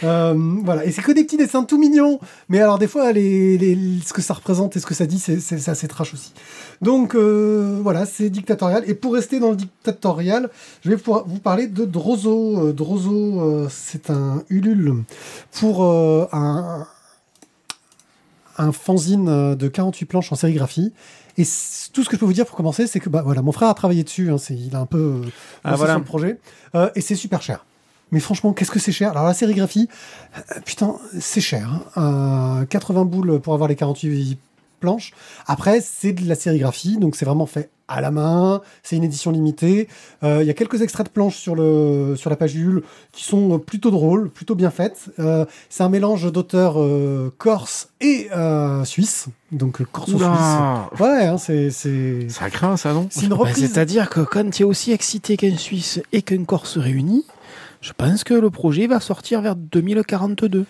[0.04, 0.34] Euh,
[0.64, 0.86] voilà.
[0.86, 2.20] Et c'est que des petits dessins tout mignons.
[2.50, 5.20] Mais alors, des fois, les, les- ce que ça représente et ce que ça dit,
[5.20, 6.34] c'est assez trash aussi.
[6.82, 8.84] Donc, euh, voilà, c'est dictatorial.
[8.88, 10.50] Et pour rester dans le dictatorial,
[10.84, 12.68] je vais vous parler de Drozo.
[12.68, 15.04] Euh, Drozo, c'est un Ulule
[15.60, 16.86] pour euh, un,
[18.58, 20.94] un fanzine de 48 planches en sérigraphie.
[21.38, 21.44] Et
[21.92, 23.68] tout ce que je peux vous dire pour commencer, c'est que bah, voilà, mon frère
[23.68, 24.32] a travaillé dessus.
[24.32, 25.22] hein, il a un peu euh,
[25.66, 25.98] Ah, voilà.
[25.98, 26.40] le projet.
[26.76, 27.66] Euh, et c'est super cher.
[28.16, 29.12] Mais franchement, qu'est-ce que c'est cher?
[29.12, 29.90] Alors la sérigraphie,
[30.38, 31.70] euh, putain, c'est cher.
[31.98, 32.62] hein.
[32.62, 34.40] Euh, 80 boules pour avoir les 48
[34.80, 35.12] planches.
[35.48, 38.62] Après, c'est de la sérigraphie, donc c'est vraiment fait à la main.
[38.84, 39.88] C'est une édition limitée.
[40.24, 43.24] Euh, Il y a quelques extraits de planches sur, le, sur la page Ulule qui
[43.24, 45.10] sont plutôt drôles, plutôt bien faites.
[45.20, 49.28] Euh, c'est un mélange d'auteurs euh, corse et euh, suisse.
[49.52, 50.22] Donc corse-suisse.
[50.22, 51.70] Oula Ouais, hein, c'est...
[51.70, 53.08] c'est- Ça craint ça, non?
[53.12, 53.72] C'est une Bah, reprise.
[53.72, 57.24] C'est-à-dire que quand tu es aussi excité qu'un Suisse et qu'un Corse réunis,
[57.86, 60.66] je pense que le projet va sortir vers 2042.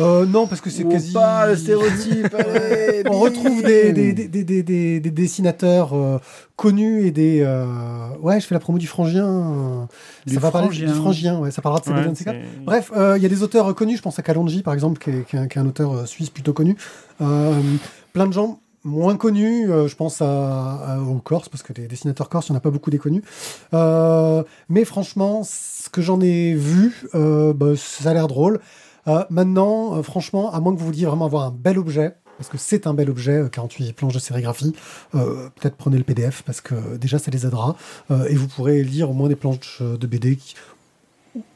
[0.00, 1.12] Euh, non, parce que c'est quasi.
[1.12, 2.34] pas le stéréotype.
[2.38, 6.16] allez, On retrouve des, des, des, des, des- des- des dessinateurs euh,
[6.56, 7.42] connus et des.
[7.42, 7.66] euh,
[8.22, 9.86] Ouais, je fais la promo du frangien.
[10.26, 10.86] Du ça va parler frangien.
[10.86, 13.28] du frangien, ouais, ça parlera de ces Ouais, deux c'est- Bref, euh, il y a
[13.28, 15.48] des auteurs euh, connus, je pense à Kalonji par exemple, qui est, qui est un,
[15.48, 16.74] qui est un auteur euh, suisse plutôt connu.
[17.20, 17.52] Euh,
[18.14, 20.26] plein de gens moins connus, euh, je pense à,
[20.94, 22.98] à- aux Corses, parce que les dessinateurs corses, il n'y en a pas beaucoup des
[22.98, 23.22] connus.
[23.74, 28.60] Euh, mais franchement, ce que j'en ai vu, euh, bah, ça a l'air drôle.
[29.08, 32.58] Euh, maintenant, franchement, à moins que vous vouliez vraiment avoir un bel objet, parce que
[32.58, 34.74] c'est un bel objet, euh, 48 planches de sérigraphie,
[35.12, 37.76] peut-être prenez le PDF, parce que déjà, ça les aidera.
[38.28, 40.54] Et vous pourrez lire au moins des planches de BD qui,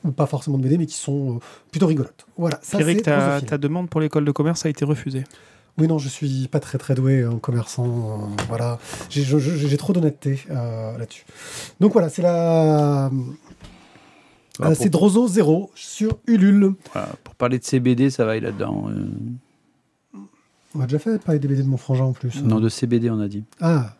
[0.05, 2.27] ou pas forcément de BD, mais qui sont plutôt rigolotes.
[2.39, 5.25] Voilà, ça c'est ta, ta demande pour l'école de commerce a été refusée.
[5.79, 7.87] Oui, non, je suis pas très très doué en commerçant.
[7.87, 8.79] euh, voilà,
[9.11, 11.25] j'ai trop d'honnêteté euh, là-dessus.
[11.81, 13.07] Donc voilà, c'est la.
[13.07, 16.73] Ah, euh, pour- c'est Drozo 0 sur Ulule.
[16.95, 18.87] Voilà, pour parler de CBD, ça va, il là-dedans.
[18.89, 20.19] euh,
[20.75, 22.43] On a déjà fait pas des BD de mon frangin en plus.
[22.43, 23.45] Non, de CBD, on a dit.
[23.61, 23.93] Ah.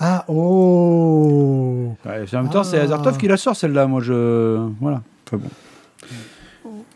[0.00, 2.82] Ah, oh Ouais, en même temps, c'est Ah.
[2.84, 3.86] Azartov qui la sort, celle-là.
[3.86, 4.68] Moi, je.
[4.80, 5.02] Voilà.
[5.26, 5.48] Enfin bon.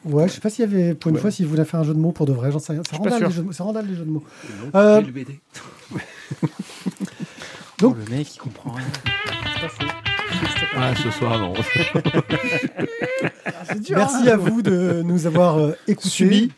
[0.04, 1.20] Ouais, je sais pas s'il y avait, pour une Ouais.
[1.20, 2.82] fois, s'il voulait faire un jeu de mots pour de vrai, j'en sais rien.
[2.88, 3.04] C'est sûr.
[3.28, 3.52] les jeux de mots.
[3.52, 4.24] C'est Randall, les jeux de mots.
[4.74, 5.38] Euh, le BD.
[7.78, 8.86] Donc- Oh, le mec, il comprend rien.
[10.76, 11.52] Ah, ce soir, non.
[13.90, 16.08] Merci à vous de nous avoir euh, écoutés.
[16.08, 16.52] Subi.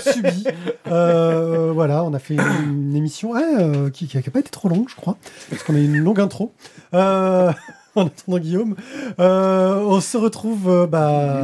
[0.00, 0.44] Subi.
[0.88, 4.68] Euh, voilà, on a fait une, une émission ouais, euh, qui n'a pas été trop
[4.68, 5.16] longue, je crois,
[5.50, 6.52] parce qu'on a eu une longue intro.
[7.96, 8.76] En attendant Guillaume,
[9.18, 10.68] Euh, on se retrouve.
[10.68, 11.42] euh, bah,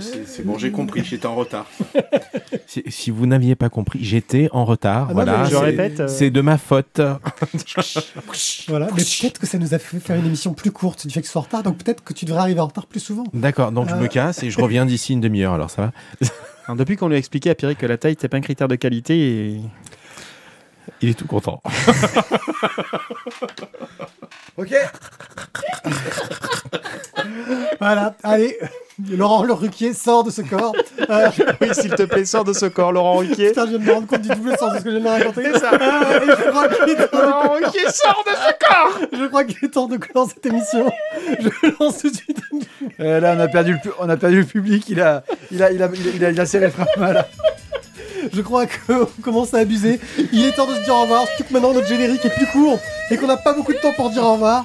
[0.00, 1.66] C'est bon, j'ai compris, j'étais en retard.
[2.66, 5.08] si, si vous n'aviez pas compris, j'étais en retard.
[5.10, 6.00] Ah voilà, je c'est- répète.
[6.00, 7.00] euh, C'est de ma faute.
[8.68, 11.20] voilà, mais peut-être que ça nous a fait faire une émission plus courte du fait
[11.20, 13.24] que ce soit en retard, donc peut-être que tu devrais arriver en retard plus souvent.
[13.34, 15.92] D'accord, donc je me casse et je reviens d'ici une demi-heure, alors ça va
[16.66, 18.66] alors, depuis qu'on lui a expliqué à Pierrick que la taille n'était pas un critère
[18.66, 19.18] de qualité,
[19.50, 19.60] et...
[21.00, 21.62] Il est tout content.
[24.58, 24.72] Ok.
[27.78, 28.56] Voilà, allez,
[29.10, 30.74] Laurent Le Ruquier sort de ce corps.
[31.10, 31.28] Euh,
[31.60, 33.48] oui, s'il te plaît, sors de ce corps, Laurent Ruquier.
[33.48, 35.18] putain, je viens de me rendre compte du double sens de ce que je viens
[35.18, 35.46] de raconter.
[35.46, 39.26] Euh, et je crois qu'il est temps de Laurent Ruquier, sors de ce corps Je
[39.26, 40.90] crois qu'il est temps de clore cette émission.
[41.38, 42.40] Je lance tout de suite.
[43.00, 44.88] Euh, là, on a perdu le, on a perdu le public.
[44.88, 46.86] Il a, il a, il a, il a, il a, il a serré le frein
[46.96, 47.26] mal.
[48.32, 50.00] Je crois qu'on commence à abuser.
[50.32, 52.46] Il est temps de se dire au revoir, surtout que maintenant notre générique est plus
[52.46, 52.78] court
[53.10, 54.64] et qu'on n'a pas beaucoup de temps pour dire au revoir.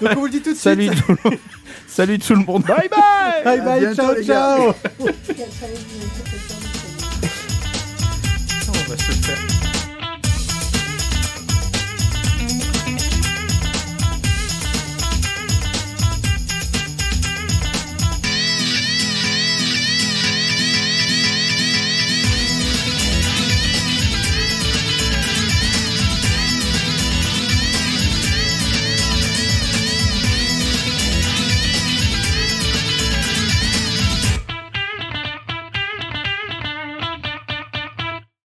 [0.00, 1.04] Donc on vous le dit tout de Salut suite.
[1.06, 1.38] tout le monde.
[1.86, 2.62] Salut tout le monde.
[2.64, 4.74] Bye bye Bye bye, bientôt, ciao ciao.
[8.68, 9.53] On va se faire.